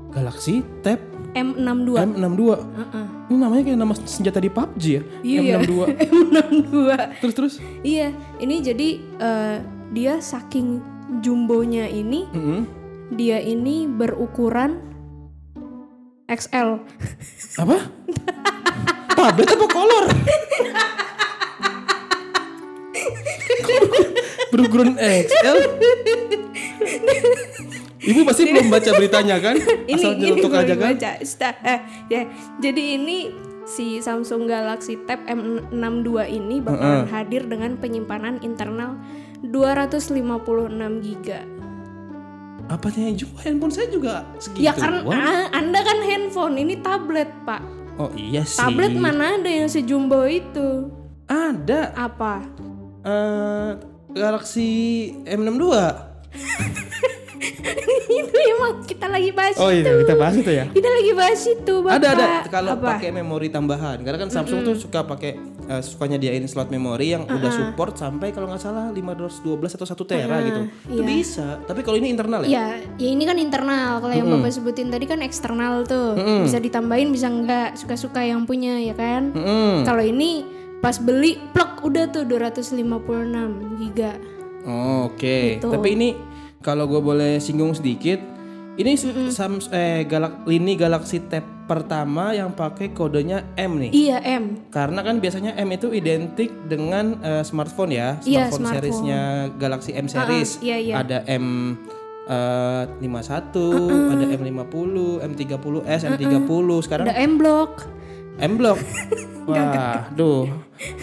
Galaxy 0.09 0.63
Tab 0.81 0.97
M62 1.37 1.89
M62. 2.17 2.43
Heeh. 2.57 3.07
Ini 3.29 3.37
namanya 3.37 3.61
kayak 3.61 3.77
nama 3.77 3.93
senjata 3.93 4.41
di 4.41 4.49
PUBG 4.49 4.83
ya? 4.89 5.01
Iya. 5.21 5.39
M62. 5.61 5.73
M62 6.09 6.75
terus 7.21 7.33
terus. 7.37 7.53
Iya, 7.85 8.09
ini 8.41 8.55
jadi 8.65 8.89
eh, 9.21 9.57
dia 9.93 10.17
saking 10.17 10.81
jumbonya 11.19 11.85
ini, 11.85 12.25
Mm-mm. 12.31 12.61
dia 13.13 13.39
ini 13.39 13.85
berukuran 13.85 14.79
XL. 16.25 16.83
Apa? 17.57 17.77
Tablet 19.13 19.49
apa 19.49 19.65
kolor? 19.67 20.05
Berukuran 24.49 24.97
XL. 24.97 25.57
Ibu 27.99 28.25
pasti 28.25 28.47
belum 28.47 28.71
baca 28.71 28.89
beritanya 28.95 29.37
kan? 29.37 29.55
Ini 29.85 29.93
Asal 29.93 30.13
nyelotok 30.17 30.51
baru 30.55 30.63
aja 30.65 30.73
kan? 30.75 30.93
Sta- 31.21 31.59
eh, 31.61 31.79
ya. 32.09 32.21
Jadi 32.57 32.83
ini 32.95 33.17
si 33.69 34.01
Samsung 34.01 34.49
Galaxy 34.49 34.97
Tab 35.05 35.21
M62 35.29 36.09
ini 36.25 36.57
bakalan 36.57 37.05
hadir 37.05 37.45
dengan 37.45 37.77
penyimpanan 37.77 38.41
internal 38.41 38.97
256 39.43 41.05
GB. 41.05 41.27
Apanya 42.69 43.09
juga 43.17 43.37
handphone 43.47 43.73
saya 43.73 43.87
juga 43.89 44.13
segitu. 44.37 44.61
Ya 44.61 44.77
karena 44.77 45.01
ah, 45.09 45.45
Anda 45.57 45.79
kan 45.81 45.97
handphone, 46.05 46.55
ini 46.61 46.77
tablet, 46.83 47.31
Pak. 47.47 47.61
Oh 47.97 48.11
iya 48.13 48.45
sih. 48.45 48.61
Tablet 48.61 48.93
mana 48.93 49.41
ada 49.41 49.49
yang 49.49 49.67
sejumbo 49.67 50.23
itu? 50.29 50.91
Ada. 51.25 51.93
Apa? 51.97 52.45
eh 52.99 53.69
Galaxy 54.11 54.69
M62. 55.23 55.65
itu 58.09 58.37
emang 58.57 58.81
kita 58.85 59.05
lagi 59.05 59.29
bahas 59.31 59.55
Oh 59.61 59.69
itu. 59.69 59.85
iya, 59.85 60.01
kita 60.03 60.13
bahas 60.17 60.35
itu 60.35 60.51
ya. 60.51 60.65
Kita 60.69 60.89
lagi 60.89 61.11
bahas 61.13 61.41
itu, 61.45 61.73
Bapak. 61.85 61.95
Ada 62.01 62.07
ada 62.13 62.27
kalau 62.49 62.73
pakai 62.77 63.09
memori 63.13 63.47
tambahan. 63.53 64.01
Karena 64.01 64.17
kan 64.17 64.29
Samsung 64.29 64.65
tuh 64.65 64.75
suka 64.77 65.05
pakai 65.05 65.37
eh, 65.69 65.81
suka 65.85 66.09
nyediain 66.09 66.41
slot 66.49 66.73
memori 66.73 67.13
yang 67.13 67.29
udah 67.29 67.51
support 67.53 67.93
sampai 67.93 68.33
kalau 68.33 68.49
nggak 68.49 68.61
salah 68.61 68.89
512 68.89 69.77
atau 69.77 69.85
1 69.85 70.09
tera 70.09 70.37
gitu. 70.41 70.61
Itu 70.89 71.01
bisa. 71.05 71.61
Tapi 71.63 71.85
kalau 71.85 72.01
ini 72.01 72.09
internal 72.09 72.41
ya? 72.43 72.49
Ya, 72.49 72.65
ya 72.97 73.09
ini 73.13 73.23
kan 73.29 73.37
internal. 73.37 74.01
Kalau 74.01 74.13
yang 74.13 74.27
Bapak 74.27 74.49
sebutin 74.49 74.89
tadi 74.89 75.05
kan 75.05 75.21
eksternal 75.21 75.85
tuh. 75.85 76.17
Bisa 76.41 76.57
ditambahin, 76.57 77.13
bisa 77.13 77.29
enggak. 77.29 77.77
Suka-suka 77.77 78.25
yang 78.25 78.49
punya, 78.49 78.81
ya 78.81 78.97
kan? 78.97 79.29
Mm-mm. 79.31 79.85
Kalau 79.85 80.01
ini 80.01 80.43
pas 80.81 80.97
beli, 80.97 81.37
plek 81.53 81.85
udah 81.85 82.09
tuh 82.09 82.25
256 82.25 83.77
giga. 83.77 84.17
Oh, 84.65 85.13
Oke. 85.13 85.61
Gitu. 85.61 85.69
Tapi 85.69 85.87
ini 85.93 86.09
kalau 86.59 86.89
gue 86.89 86.99
boleh 86.99 87.39
singgung 87.39 87.71
sedikit, 87.71 88.19
ini 88.79 88.95
Sams 89.31 89.67
eh 89.75 90.07
Galak 90.07 90.47
ini 90.47 90.75
Galaxy 90.79 91.19
Tab 91.23 91.58
pertama 91.69 92.33
yang 92.33 92.49
pakai 92.49 92.89
kodenya 92.89 93.45
M 93.53 93.77
nih. 93.77 93.91
Iya, 93.93 94.17
M. 94.41 94.57
Karena 94.67 94.99
kan 94.99 95.21
biasanya 95.21 95.53
M 95.53 95.69
itu 95.69 95.93
identik 95.93 96.49
dengan 96.65 97.21
eh, 97.21 97.45
smartphone 97.45 97.93
ya, 97.93 98.17
Iya, 98.25 98.49
smartphone, 98.49 98.49
smartphone. 98.49 98.73
seriesnya 98.73 99.21
Galaxy 99.55 99.91
M 99.93 100.09
series. 100.09 100.57
iya, 100.59 100.77
iya. 100.81 100.93
Ada 100.97 101.21
M 101.29 101.77
eh, 102.25 102.83
51, 102.97 104.09
ada 104.09 104.25
M50, 104.31 104.95
M30s, 105.23 106.01
M30. 106.09 106.49
Sekarang 106.81 107.05
Ada 107.05 107.15
M 107.15 107.33
Block. 107.37 107.85
M 108.39 108.53
Block. 108.55 108.79
Wah, 109.49 110.09
duh. 110.11 110.49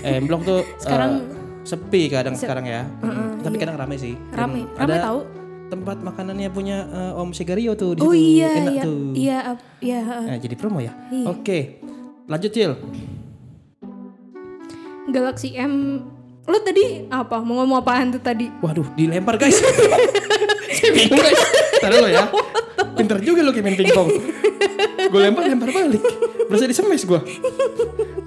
M 0.03 0.27
Block 0.27 0.43
tuh 0.43 0.63
Sekarang- 0.77 1.23
eh, 1.23 1.35
sepi 1.63 2.07
kadang 2.07 2.35
sekarang 2.35 2.63
ya. 2.65 2.83
Hmm, 3.03 3.43
Tapi 3.43 3.57
kadang 3.57 3.75
rame 3.75 3.95
sih. 3.95 4.15
Dan 4.31 4.39
Rame. 4.39 4.61
Rame 4.73 4.83
ada 4.83 4.95
tahu? 5.03 5.19
Tempat 5.67 5.99
makanannya 5.99 6.49
punya 6.49 6.77
eh, 6.87 7.21
Om 7.21 7.31
Segario 7.31 7.75
tuh 7.75 7.99
di 7.99 8.01
Oh 8.01 8.15
situ. 8.15 8.39
iya, 8.39 8.49
Enak 8.55 8.73
iya. 8.73 8.83
tuh. 8.83 8.97
Iya, 9.13 9.39
iya, 9.81 9.99
heeh. 10.01 10.25
Nah, 10.31 10.39
jadi 10.39 10.55
promo 10.55 10.79
ya. 10.79 10.93
Iya. 11.11 11.27
Oke. 11.29 11.59
Lanjut, 12.27 12.51
Cil. 12.51 12.73
Galaxy 15.07 15.55
M 15.55 16.03
Lu 16.47 16.59
tadi 16.63 17.03
apa? 17.11 17.43
Mau 17.43 17.59
ngomong 17.59 17.83
apaan 17.83 18.15
tuh 18.15 18.23
tadi? 18.23 18.47
Waduh, 18.63 18.87
dilempar 18.95 19.35
guys. 19.35 19.59
Saya 20.79 20.91
bingung 20.95 21.19
guys. 21.19 21.43
Tadi 21.83 21.95
lo 21.99 22.07
ya. 22.07 22.31
Pinter 22.95 23.19
juga 23.19 23.43
lo 23.43 23.51
kayak 23.51 23.67
main 23.67 23.75
pingpong. 23.75 24.09
gue 25.11 25.21
lempar 25.23 25.51
lempar 25.51 25.75
balik. 25.75 25.99
Berasa 26.47 26.71
disemes 26.71 27.03
gue. 27.03 27.19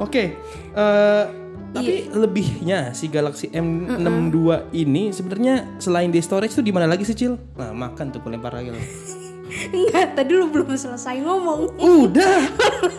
Oke. 0.04 0.36
eh, 0.76 1.24
tapi 1.70 2.10
lebihnya 2.10 2.92
si 2.98 3.06
Galaxy 3.08 3.48
M62 3.54 4.74
ini 4.74 5.14
sebenarnya 5.14 5.66
selain 5.78 6.10
di 6.10 6.18
storage 6.20 6.54
tuh 6.54 6.66
di 6.66 6.74
mana 6.74 6.90
lagi 6.90 7.06
sih 7.06 7.14
Cil? 7.14 7.38
Nah 7.56 7.72
makan 7.72 8.10
tuh 8.10 8.20
gue 8.22 8.32
lempar 8.34 8.58
lagi 8.58 8.74
lo. 8.74 8.80
Enggak, 9.50 10.14
tadi 10.14 10.32
lu 10.38 10.54
belum 10.54 10.78
selesai 10.78 11.26
ngomong. 11.26 11.82
Udah. 11.82 12.38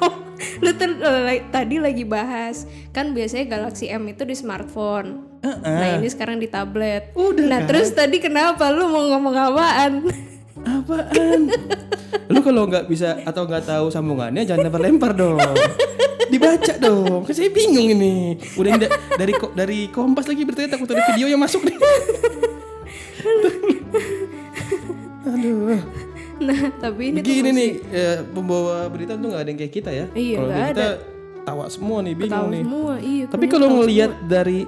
lu 0.64 0.70
tuh 0.74 0.88
eh, 1.30 1.46
tadi 1.52 1.76
lagi 1.78 2.02
bahas 2.02 2.64
kan 2.90 3.12
biasanya 3.14 3.46
Galaxy 3.46 3.86
M 3.86 4.08
itu 4.08 4.26
di 4.26 4.34
smartphone. 4.34 5.30
Nah 5.40 5.96
ini 5.96 6.08
sekarang 6.10 6.36
di 6.36 6.50
tablet. 6.50 7.14
Udah 7.16 7.46
Nah 7.46 7.60
kan? 7.64 7.68
terus 7.70 7.94
tadi 7.94 8.20
kenapa 8.20 8.68
lu 8.74 8.86
mau 8.90 9.04
ngomong 9.14 9.34
apaan? 9.36 9.92
Apaan? 10.60 11.40
Lu 12.28 12.40
kalau 12.44 12.68
nggak 12.68 12.86
bisa 12.86 13.22
atau 13.24 13.48
nggak 13.48 13.64
tahu 13.64 13.86
sambungannya 13.88 14.44
jangan 14.44 14.68
lempar-lempar 14.68 15.12
dong. 15.16 15.38
Dibaca 16.26 16.74
dong. 16.76 17.24
Kan 17.24 17.32
saya 17.32 17.48
bingung 17.48 17.88
ini. 17.88 18.36
Udah 18.54 18.76
da- 18.76 18.92
dari 19.16 19.32
ko- 19.32 19.50
dari 19.50 19.88
Kompas 19.88 20.26
lagi 20.26 20.42
berarti 20.42 20.68
takut 20.68 20.86
ada 20.86 21.02
video 21.08 21.26
yang 21.26 21.38
masuk 21.38 21.62
nih. 21.62 21.76
Aduh. 25.22 25.80
Nah 26.40 26.60
tapi 26.74 27.12
ini 27.12 27.20
masih 27.20 27.52
nih 27.52 27.70
eh, 27.86 28.18
pembawa 28.26 28.88
berita 28.88 29.12
tuh 29.12 29.28
nggak 29.28 29.40
ada 29.40 29.48
yang 29.48 29.60
kayak 29.60 29.74
kita 29.74 29.90
ya. 29.92 30.04
Iya, 30.10 30.36
Kalau 30.38 30.50
kita 30.66 30.88
tawa 31.40 31.64
semua 31.68 31.98
nih, 32.00 32.14
bingung 32.14 32.32
tahu 32.32 32.48
nih. 32.48 32.62
semua. 32.62 32.94
Iya. 32.98 33.24
Tapi 33.28 33.44
kalau 33.46 33.68
ngelihat 33.74 34.10
dari 34.22 34.58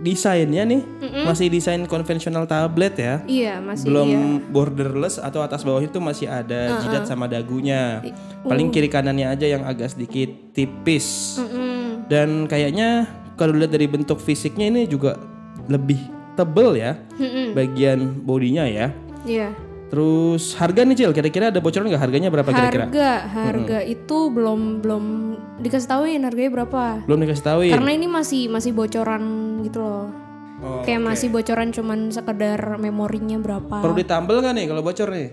desainnya 0.00 0.62
nih, 0.68 0.82
masih 1.24 1.48
desain 1.48 1.80
konvensional 1.88 2.44
tablet 2.44 2.94
ya. 2.96 3.14
Iya 3.24 3.54
masih 3.60 3.86
belum 3.88 4.08
iya. 4.08 4.22
borderless 4.52 5.16
atau 5.16 5.40
atas 5.40 5.64
bawah 5.64 5.80
itu 5.80 5.96
masih 5.98 6.28
ada 6.28 6.80
jidat 6.84 7.08
sama 7.08 7.26
dagunya. 7.26 8.04
uh. 8.04 8.48
Paling 8.48 8.68
kiri 8.72 8.88
kanannya 8.92 9.32
aja 9.32 9.46
yang 9.48 9.64
agak 9.64 9.92
sedikit 9.92 10.28
tipis. 10.52 11.38
Mm-mm. 11.40 12.06
Dan 12.06 12.46
kayaknya 12.46 13.10
kalau 13.34 13.56
lihat 13.56 13.74
dari 13.74 13.88
bentuk 13.90 14.20
fisiknya 14.22 14.70
ini 14.70 14.88
juga 14.88 15.18
lebih 15.66 15.98
tebel 16.36 16.76
ya 16.76 16.92
bagian 17.56 18.22
bodinya 18.22 18.68
ya. 18.68 18.92
Iya. 19.26 19.65
Terus 19.86 20.58
harga 20.58 20.82
nih 20.82 20.96
Cil, 20.96 21.12
kira-kira 21.14 21.48
ada 21.48 21.62
bocoran 21.62 21.86
nggak 21.86 22.02
harganya 22.02 22.28
berapa 22.28 22.50
kira-kira? 22.50 22.90
Harga 22.90 23.10
harga 23.24 23.78
itu 23.80 24.18
belum 24.28 24.82
belum 24.82 25.04
dikasih 25.62 25.86
tauin 25.86 26.20
harganya 26.20 26.50
berapa. 26.52 27.06
Belum 27.06 27.22
dikasih 27.22 27.44
tauin. 27.44 27.70
Karena 27.70 27.90
ini 27.94 28.06
masih 28.06 28.50
masih 28.50 28.74
bocoran 28.74 29.22
gitu 29.62 29.78
loh. 29.78 30.10
Oh, 30.56 30.80
Kayak 30.82 31.04
masih 31.04 31.28
bocoran 31.28 31.68
cuman 31.70 32.10
sekedar 32.10 32.58
memorinya 32.76 33.38
berapa. 33.38 33.78
Perlu 33.78 33.94
ditambal 33.94 34.42
nggak 34.42 34.54
nih 34.56 34.64
kalau 34.66 34.82
bocor 34.82 35.08
nih? 35.12 35.28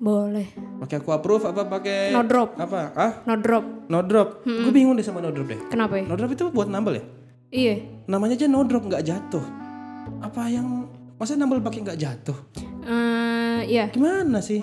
Boleh. 0.00 0.46
Pakai 0.80 0.96
aku 0.98 1.10
approve 1.10 1.44
apa 1.44 1.62
pakai 1.64 2.12
No 2.12 2.22
drop. 2.22 2.56
apa? 2.56 2.80
Ah, 2.92 3.12
No 3.24 3.34
drop. 3.36 3.64
no 3.84 4.00
drop. 4.00 4.44
Gue 4.44 4.72
bingung 4.72 4.96
deh 4.96 5.04
sama 5.04 5.20
no 5.20 5.28
drop 5.28 5.44
deh. 5.44 5.60
Kenapa 5.68 6.00
ya? 6.00 6.04
No 6.06 6.14
drop 6.14 6.32
itu 6.32 6.48
buat 6.48 6.68
nambel 6.68 7.00
ya? 7.00 7.04
Iya. 7.50 7.74
Namanya 8.08 8.34
aja 8.34 8.46
no 8.48 8.64
drop 8.64 8.84
nggak 8.84 9.04
jatuh. 9.04 9.44
Apa 10.20 10.48
yang 10.48 10.88
masa 11.16 11.36
nambel 11.36 11.60
pakai 11.60 11.80
nggak 11.82 11.98
jatuh? 11.98 12.36
Eh, 13.54 13.62
iya. 13.70 13.84
Gimana 13.88 14.38
sih? 14.38 14.60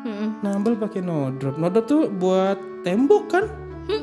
Mm-mm. 0.00 0.40
Nambel 0.40 0.76
pakai 0.76 1.00
no 1.00 1.28
drop. 1.32 1.56
No 1.56 1.68
drop 1.68 1.84
tuh 1.84 2.08
buat 2.08 2.56
tembok 2.80 3.24
kan? 3.28 3.44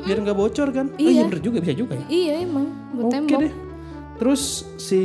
Biar 0.04 0.20
nggak 0.20 0.36
bocor 0.36 0.68
kan? 0.68 0.92
Oh 0.92 1.00
iya 1.00 1.24
bener 1.24 1.40
juga 1.40 1.58
bisa 1.58 1.72
juga 1.72 1.96
ya. 1.96 2.04
Iya 2.06 2.34
emang 2.44 2.66
buat 2.92 3.04
Oke 3.04 3.14
tembok. 3.14 3.40
deh. 3.40 3.52
Terus 4.18 4.42
si 4.76 5.00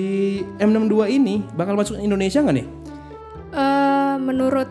M62 0.57 0.93
ini 1.07 1.45
bakal 1.53 1.73
masuk 1.73 1.97
Indonesia 1.97 2.41
nggak 2.41 2.55
nih? 2.55 2.67
Eh, 3.53 4.15
menurut 4.19 4.69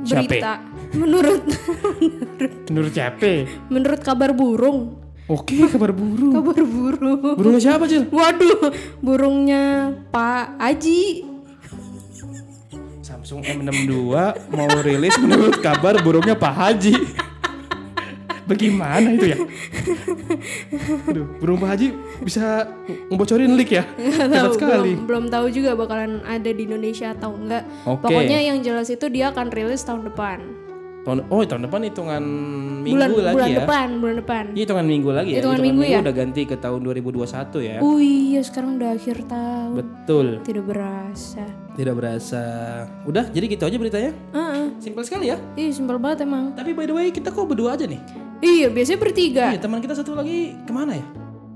Siapa? 0.00 0.24
berita, 0.24 0.52
menurut 1.00 1.42
Menurut 2.66 2.90
siapa? 2.90 3.44
menurut 3.68 4.00
kabar 4.00 4.30
burung, 4.32 4.96
Oke, 5.26 5.62
kabar 5.68 5.92
burung. 5.92 6.32
kabar 6.32 6.62
burung. 6.64 7.20
Burungnya 7.36 7.60
siapa, 7.60 7.84
Cil? 7.84 8.08
Waduh, 8.08 8.72
burungnya 8.98 9.92
Pak 10.08 10.56
Aji. 10.56 11.29
Samsung 13.30 13.62
M62 13.62 14.10
mau 14.50 14.66
rilis 14.82 15.14
menurut 15.22 15.62
kabar 15.62 16.02
burungnya 16.02 16.34
Pak 16.34 16.50
Haji. 16.50 16.98
Bagaimana 18.42 19.14
itu 19.14 19.30
ya? 19.30 19.38
Aduh, 21.06 21.38
burung 21.38 21.62
Pak 21.62 21.70
Haji 21.70 21.94
bisa 22.26 22.66
ngebocorin 23.06 23.54
leak 23.54 23.70
ya? 23.78 23.86
Tahu, 23.86 24.58
sekali. 24.58 24.98
belum, 24.98 25.06
belum 25.06 25.24
tahu 25.30 25.46
juga 25.54 25.78
bakalan 25.78 26.26
ada 26.26 26.50
di 26.50 26.66
Indonesia 26.66 27.14
atau 27.14 27.38
enggak. 27.38 27.62
Oke. 27.86 28.10
Pokoknya 28.10 28.42
yang 28.50 28.66
jelas 28.66 28.90
itu 28.90 29.06
dia 29.06 29.30
akan 29.30 29.46
rilis 29.54 29.86
tahun 29.86 30.10
depan. 30.10 30.42
Tahun, 31.00 31.24
oh, 31.32 31.40
tahun 31.40 31.64
depan 31.64 31.80
hitungan 31.88 32.22
minggu 32.84 32.92
bulan 33.00 33.08
lagi 33.08 33.32
bulan 33.32 33.48
ya? 33.48 33.58
depan, 33.64 33.88
bulan 34.04 34.16
depan. 34.20 34.44
Iya, 34.52 34.62
hitungan 34.68 34.84
minggu 34.84 35.08
lagi 35.16 35.30
ya? 35.32 35.38
Hitungan 35.40 35.60
minggu 35.64 35.82
ya? 35.88 35.98
udah 36.04 36.14
ganti 36.14 36.42
ke 36.44 36.56
tahun 36.60 36.80
2021 36.84 37.24
ya? 37.64 37.76
Oh 37.80 37.96
iya, 37.96 38.40
sekarang 38.44 38.76
udah 38.76 38.90
akhir 38.92 39.16
tahun. 39.24 39.76
Betul. 39.80 40.26
Tidak 40.44 40.64
berasa. 40.68 41.44
Tidak 41.72 41.94
berasa. 41.96 42.42
Udah, 43.08 43.24
jadi 43.32 43.44
gitu 43.48 43.64
aja 43.64 43.76
beritanya. 43.80 44.12
Heeh. 44.12 44.64
Simpel 44.76 45.02
sekali 45.08 45.32
ya. 45.32 45.40
Ih, 45.56 45.72
simpel 45.72 45.96
banget 45.96 46.28
emang. 46.28 46.52
Tapi 46.52 46.76
by 46.76 46.84
the 46.84 46.92
way, 46.92 47.08
kita 47.08 47.32
kok 47.32 47.48
berdua 47.48 47.80
aja 47.80 47.88
nih? 47.88 48.00
Iya, 48.44 48.68
biasanya 48.68 48.98
bertiga. 49.00 49.46
Iya, 49.56 49.60
teman 49.64 49.80
kita 49.80 49.96
satu 49.96 50.12
lagi 50.12 50.52
ke 50.68 50.72
mana 50.76 51.00
ya? 51.00 51.04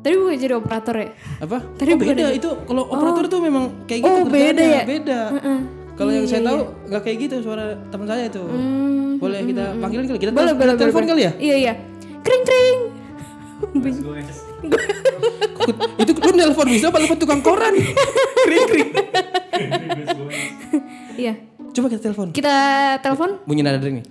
Tadi 0.01 0.15
bukan 0.21 0.37
jadi 0.41 0.55
operator 0.57 0.95
ya? 1.01 1.09
apa? 1.41 1.59
Tadi 1.77 1.91
oh, 1.93 1.99
beda 2.01 2.27
itu 2.33 2.49
kalau 2.65 2.89
operator 2.89 3.25
tuh 3.29 3.41
memang 3.45 3.85
kayak 3.85 4.01
gitu 4.05 4.21
Oh, 4.21 4.25
beda 4.25 4.65
ya? 4.65 4.83
beda. 4.89 5.21
Heeh. 5.37 5.61
Kalau 5.95 6.11
yang 6.11 6.27
saya 6.27 6.43
tahu 6.43 6.61
nggak 6.91 7.03
kayak 7.07 7.19
gitu 7.29 7.37
suara 7.41 7.77
teman 7.89 8.07
saya 8.09 8.27
itu. 8.27 8.43
Hmm. 8.43 9.14
Boleh 9.45 9.53
kita 9.53 9.65
panggilin 9.77 10.07
kali 10.09 10.19
kita 10.19 10.33
Boleh, 10.33 10.49
tel- 10.49 10.57
boleh, 10.57 10.75
telepon 10.81 11.03
boleh. 11.05 11.11
kali 11.13 11.21
ya? 11.21 11.33
Iya, 11.37 11.57
iya. 11.61 11.73
Kring 12.25 12.43
kring. 12.49 12.79
itu 16.01 16.11
lu 16.17 16.33
nelpon 16.33 16.67
bisa 16.67 16.89
apa 16.89 16.97
nelpon 16.97 17.19
tukang 17.21 17.41
koran? 17.45 17.77
kring 18.49 18.65
kring. 18.65 18.89
Iya. 21.21 21.33
Coba 21.77 21.87
kita 21.93 22.09
telepon. 22.09 22.33
Kita 22.33 22.57
telepon. 23.05 23.45
Bunyi 23.45 23.61
nada 23.61 23.77
dering 23.77 24.01
nih. 24.01 24.07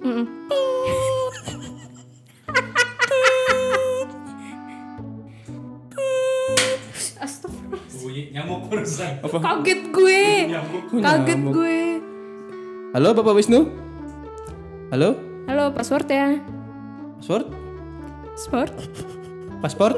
Nyamuk. 8.33 8.69
Kaget 9.41 9.81
gue. 9.89 10.21
Kaget 11.01 11.39
nyamuk. 11.39 11.51
gue. 11.53 11.79
Halo 12.93 13.09
Bapak 13.13 13.33
Wisnu? 13.33 13.69
Halo? 14.93 15.17
Halo, 15.49 15.73
password 15.73 16.05
ya. 16.05 16.37
Password? 17.17 17.49
Password. 18.29 18.73
Paspor? 19.57 19.91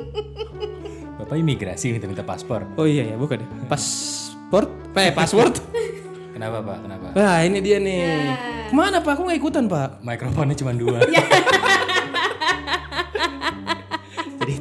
Bapak 1.24 1.36
imigrasi 1.40 1.96
minta-minta 1.96 2.20
paspor. 2.20 2.68
Oh 2.76 2.84
iya 2.84 3.08
ya, 3.08 3.16
bukan 3.16 3.40
ya. 3.40 3.48
Pasport? 3.72 4.68
Eh, 5.00 5.16
password? 5.16 5.56
Kenapa 6.36 6.60
pak? 6.60 6.76
Kenapa? 6.84 7.06
Wah, 7.16 7.40
ini 7.40 7.64
dia 7.64 7.80
nih. 7.80 8.36
Ke 8.68 8.74
mana 8.76 9.00
Pak? 9.00 9.16
Aku 9.16 9.24
nggak 9.24 9.40
ikutan 9.40 9.64
Pak. 9.64 10.04
Mikrofonnya 10.04 10.52
cuma 10.60 10.76
dua. 10.76 11.00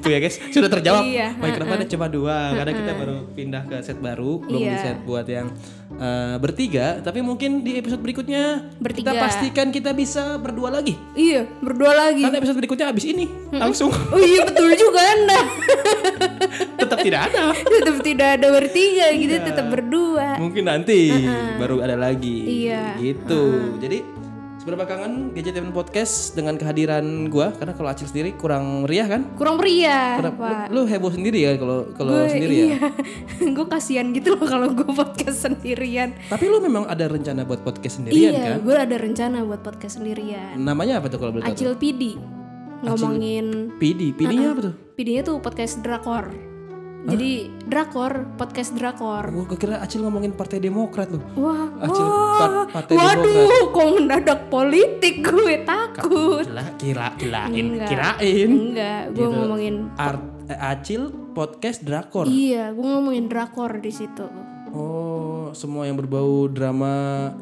Jadi 0.05 0.13
itu 0.13 0.13
ya 0.13 0.19
guys, 0.21 0.35
sudah 0.53 0.69
terjawab. 0.69 1.03
Iya, 1.03 1.27
Mikrofonnya 1.33 1.87
cuma 1.89 2.05
dua, 2.05 2.53
karena 2.53 2.71
kita 2.71 2.91
baru 2.93 3.17
pindah 3.33 3.63
ke 3.65 3.75
set 3.81 3.97
baru, 3.97 4.37
belum 4.39 4.61
di 4.61 4.69
Iya. 4.69 4.77
set 4.79 4.97
buat 5.01 5.25
yang 5.25 5.49
eh, 5.87 6.35
bertiga. 6.37 7.01
Tapi 7.01 7.21
mungkin 7.21 7.61
di 7.61 7.77
episode 7.77 8.01
berikutnya 8.01 8.69
Bertiga. 8.77 9.13
kita 9.13 9.21
pastikan 9.21 9.67
kita 9.69 9.91
bisa 9.91 10.37
berdua 10.37 10.69
lagi. 10.69 10.93
Iya, 11.15 11.49
berdua 11.57 11.89
lagi. 11.91 12.21
Karena 12.21 12.37
episode 12.37 12.57
berikutnya 12.57 12.85
habis 12.85 13.05
ini 13.05 13.25
langsung 13.49 13.89
Oh 13.89 14.19
iya 14.19 14.45
betul 14.45 14.69
juga 14.75 15.01
Anda. 15.01 15.39
tetap 16.81 16.99
tidak 17.01 17.21
ada. 17.31 17.43
tetap 17.55 17.97
tidak 18.01 18.27
ada 18.37 18.47
bertiga 18.51 19.05
gitu, 19.13 19.33
tetap 19.41 19.65
berdua. 19.69 20.37
Mungkin 20.37 20.63
nanti 20.65 21.09
baru 21.57 21.81
ada 21.81 21.97
lagi. 21.97 22.65
Iya. 22.65 22.97
Gitu. 22.97 23.41
Jadi 23.81 23.97
seberapa 24.65 24.81
kangen 24.89 25.29
Gadget 25.37 25.61
Event 25.61 25.77
Podcast 25.77 26.33
dengan 26.33 26.57
kehadiran 26.57 27.29
gua 27.29 27.53
karena 27.53 27.77
kalau 27.77 27.85
Acil 27.85 28.09
sendiri 28.09 28.33
kurang 28.33 28.81
meriah 28.81 29.05
kan? 29.05 29.21
Kurang 29.37 29.61
pria, 29.61 30.17
Kurang- 30.17 30.41
Pak. 30.41 30.73
Lu, 30.73 30.81
lu 30.81 30.89
heboh 30.89 31.13
sendiri 31.13 31.45
ya 31.45 31.53
kalau 31.53 31.93
kalau 31.93 32.25
sendiri 32.25 32.55
ya. 32.57 32.65
iya. 32.73 32.79
gue 33.61 33.65
kasihan 33.69 34.09
gitu 34.09 34.33
loh 34.33 34.41
kalau 34.41 34.73
gue 34.73 34.89
podcast 34.89 35.45
sendirian. 35.45 36.17
Tapi 36.17 36.49
lu 36.49 36.57
memang 36.65 36.89
ada 36.89 37.05
rencana 37.05 37.45
buat 37.45 37.61
podcast 37.61 38.01
sendirian 38.01 38.33
iya, 38.33 38.57
kan? 38.57 38.65
gue 38.65 38.73
ada 38.73 38.97
rencana 38.97 39.45
buat 39.45 39.61
podcast 39.61 40.01
sendirian. 40.01 40.57
Namanya 40.57 40.97
apa 40.97 41.13
tuh 41.13 41.21
kalau 41.21 41.37
boleh? 41.37 41.45
Acil 41.45 41.77
PD 41.77 42.17
ngomongin 42.81 43.69
PD, 43.77 44.17
PD-nya 44.17 44.49
apa 44.49 44.61
tuh? 44.65 44.73
PD-nya 44.97 45.21
tuh 45.29 45.45
podcast 45.45 45.77
drakor. 45.85 46.54
Jadi 47.05 47.31
drakor, 47.63 48.33
podcast 48.33 48.73
drakor. 48.73 49.29
Gue 49.29 49.55
kira 49.55 49.77
Acil 49.77 50.01
ngomongin 50.01 50.33
Partai 50.33 50.57
Demokrat 50.57 51.13
loh. 51.13 51.21
Wah, 51.37 51.69
Acil 51.79 52.01
wah, 52.01 52.33
Par- 52.35 52.67
Partai 52.73 52.93
waduh, 52.97 53.63
kok 53.69 53.87
mendadak 53.93 54.39
politik 54.49 55.21
gue 55.21 55.61
takut. 55.61 56.41
Kira, 56.41 56.65
kira, 56.75 57.07
kirain, 57.15 57.65
Enggak. 57.71 57.87
kirain. 57.87 58.49
Enggak, 58.49 59.01
gue 59.13 59.21
Gitu. 59.21 59.31
ngomongin 59.31 59.75
Art, 59.95 60.21
eh, 60.47 60.57
Acil 60.59 61.01
podcast 61.31 61.85
drakor. 61.85 62.25
iya, 62.25 62.73
gue 62.73 62.81
ngomongin 62.83 63.29
drakor 63.29 63.77
di 63.77 63.91
situ. 63.91 64.25
Oh, 64.73 65.14
semua 65.55 65.87
yang 65.87 65.95
berbau 65.95 66.51
drama 66.51 66.93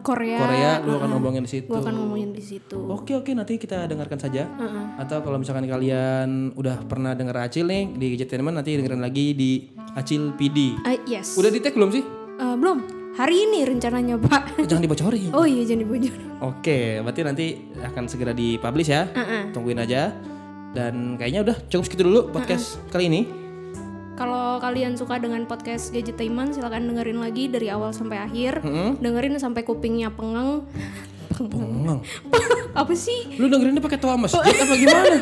Korea, 0.05 0.37
Korea 0.37 0.71
lu 0.85 1.01
akan 1.01 1.09
ngomongin 1.17 1.43
di 1.43 1.51
situ. 1.51 1.67
gue 1.67 1.79
akan 1.81 1.95
ngomongin 1.97 2.29
di 2.31 2.43
situ. 2.45 2.77
Oke 2.87 3.17
oke 3.17 3.33
nanti 3.33 3.57
kita 3.57 3.89
dengarkan 3.89 4.21
saja. 4.21 4.45
Heeh. 4.47 4.85
Atau 5.01 5.25
kalau 5.25 5.41
misalkan 5.41 5.65
kalian 5.65 6.53
udah 6.53 6.85
pernah 6.85 7.17
denger 7.17 7.35
Acil 7.41 7.65
nih 7.65 7.89
di 7.97 8.15
Tenement 8.23 8.61
nanti 8.61 8.77
dengerin 8.77 9.01
lagi 9.01 9.33
di 9.33 9.51
Acil 9.97 10.37
PD. 10.37 10.79
Ah, 10.85 10.95
yes. 11.09 11.35
Udah 11.35 11.49
di 11.49 11.59
tag 11.59 11.73
belum 11.73 11.89
sih? 11.91 12.03
Eh, 12.39 12.55
belum. 12.55 12.77
Hari 13.13 13.45
ini 13.45 13.61
rencananya 13.61 14.17
Pak. 14.17 14.57
Jangan 14.69 14.81
dibocorin. 14.81 15.29
Oh 15.37 15.45
iya, 15.45 15.61
jangan 15.69 15.85
dibocor. 15.85 16.17
Oke, 16.41 16.97
berarti 17.05 17.21
nanti 17.21 17.45
akan 17.77 18.09
segera 18.09 18.33
dipublish 18.33 18.89
ya. 18.89 19.05
Heeh. 19.13 19.53
Tungguin 19.53 19.77
aja. 19.77 20.13
Dan 20.73 21.21
kayaknya 21.21 21.45
udah 21.45 21.57
cukup 21.69 21.85
segitu 21.85 22.09
dulu 22.09 22.33
podcast 22.33 22.81
kali 22.89 23.05
ini. 23.05 23.42
Kalau 24.13 24.61
kalian 24.61 24.93
suka 24.93 25.17
dengan 25.17 25.41
podcast 25.49 25.89
Gadgetainment, 25.89 26.53
silahkan 26.53 26.85
dengerin 26.85 27.17
lagi 27.17 27.49
dari 27.49 27.73
awal 27.73 27.89
sampai 27.89 28.21
akhir. 28.21 28.61
Mm-mm. 28.61 29.01
Dengerin 29.01 29.41
sampai 29.41 29.65
kupingnya 29.65 30.13
pengeng. 30.13 30.69
Pengang. 31.33 32.05
Apa 32.79 32.93
sih? 32.93 33.33
Lu 33.41 33.49
dengerinnya 33.49 33.81
pakai 33.81 33.97
toa 33.97 34.13
masjid 34.17 34.37
apa 34.41 34.73
gimana? 34.77 35.17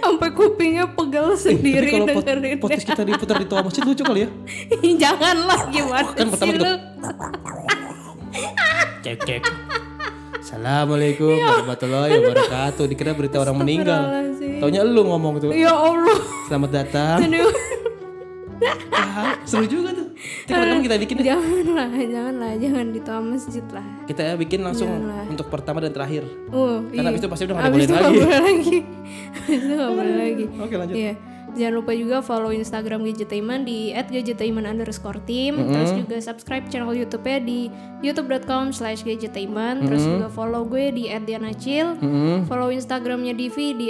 Sampai 0.00 0.32
kupingnya 0.36 0.84
pegel 0.92 1.32
Jadi 1.32 1.56
sendiri 1.56 1.88
kalau 1.88 2.06
dengerin. 2.12 2.58
podcast 2.60 2.84
kita 2.84 3.02
diputar 3.04 3.36
di 3.40 3.46
toa 3.48 3.60
masjid 3.64 3.80
lucu 3.84 4.02
kali 4.04 4.24
ya. 4.24 4.28
Janganlah 5.08 5.60
gimana 5.72 6.10
Kan 6.12 6.28
pertama 6.28 6.52
sih 6.52 6.60
lu? 6.60 6.72
Cek 9.00 9.16
cek. 9.24 9.42
Assalamualaikum 10.40 11.36
warahmatullahi 11.40 12.12
wabarakatuh. 12.20 12.84
Dikira 12.90 13.12
berita 13.16 13.40
orang 13.40 13.56
meninggal. 13.56 14.29
Taunya 14.60 14.84
lu 14.84 15.02
ngomong 15.08 15.40
tuh. 15.40 15.50
Ya 15.56 15.72
Allah. 15.72 16.20
Selamat 16.46 16.70
datang. 16.84 17.18
Aduh. 17.24 17.52
Ah, 18.92 19.40
seru 19.48 19.64
juga 19.64 19.96
tuh. 19.96 20.12
Nanti 20.52 20.84
kita 20.84 20.96
bikin 21.00 21.14
deh. 21.20 21.26
janganlah, 21.32 21.88
janganlah, 21.96 22.52
jangan 22.60 22.84
di 22.92 23.00
toa 23.00 23.20
masjid 23.24 23.64
lah. 23.72 23.86
Kita 24.04 24.20
ya 24.20 24.34
bikin 24.36 24.60
langsung 24.60 24.92
Janganlah. 24.92 25.24
untuk 25.32 25.46
pertama 25.48 25.80
dan 25.80 25.96
terakhir. 25.96 26.28
Oh, 26.52 26.84
Karena 26.92 27.08
iya. 27.08 27.18
itu 27.18 27.26
pasti 27.32 27.48
udah 27.48 27.54
nggak 27.56 27.72
boleh 27.72 27.86
itu 27.88 27.94
nggak 27.96 28.04
lagi. 28.04 28.20
boleh 28.20 28.40
lagi. 28.44 28.78
Abis 29.48 29.60
itu 29.64 29.74
nggak 29.74 29.92
boleh 29.96 30.14
lagi. 30.14 30.44
Oke 30.60 30.74
lanjut. 30.76 30.96
Iya. 30.96 31.14
Jangan 31.50 31.74
lupa 31.82 31.92
juga 31.98 32.16
follow 32.22 32.54
Instagram 32.54 33.00
Gadgetainment 33.02 33.66
di 33.66 33.90
@gadgetainment 33.90 34.70
underscore 34.70 35.18
team. 35.26 35.58
Terus 35.58 35.90
juga 35.98 36.16
subscribe 36.22 36.70
channel 36.70 36.94
YouTube-nya 36.94 37.42
di 37.42 37.66
youtube.com 38.06 38.70
slash 38.70 39.02
gadgetainment. 39.02 39.82
Terus 39.82 40.06
juga 40.06 40.30
follow 40.30 40.62
gue 40.68 40.94
di 40.94 41.04
@dianacil. 41.10 41.98
Mm-mm. 41.98 42.46
Follow 42.46 42.70
Instagramnya 42.70 43.34
Divi 43.34 43.74
di 43.74 43.88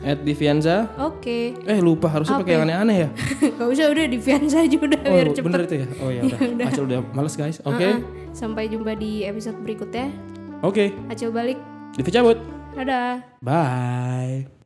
at 0.00 0.18
Divianza. 0.24 0.88
Oke. 0.96 1.56
Eh 1.64 1.78
lupa 1.80 2.08
harusnya 2.08 2.40
pakai 2.40 2.56
yang 2.56 2.64
aneh-aneh 2.68 2.96
ya. 3.04 3.08
Gak 3.58 3.68
usah 3.68 3.86
udah 3.92 4.04
Divianza 4.08 4.58
aja 4.64 4.76
udah 4.76 5.00
Oh 5.00 5.12
biar 5.12 5.28
cepet. 5.32 5.44
bener 5.44 5.60
itu 5.68 5.74
ya. 5.74 5.86
Oh 6.00 6.10
ya 6.10 6.20
udah. 6.24 6.66
Acil 6.68 6.82
udah 6.88 7.00
males 7.12 7.34
guys. 7.36 7.58
Oke. 7.64 7.84
Uh-uh. 7.84 7.98
Sampai 8.32 8.70
jumpa 8.70 8.96
di 8.96 9.26
episode 9.26 9.58
berikutnya. 9.60 10.08
Oke, 10.60 10.92
Acil 11.08 11.32
balik. 11.32 11.56
Divi 11.96 12.10
cabut. 12.12 12.38
Dadah. 12.76 13.20
Bye. 13.42 14.59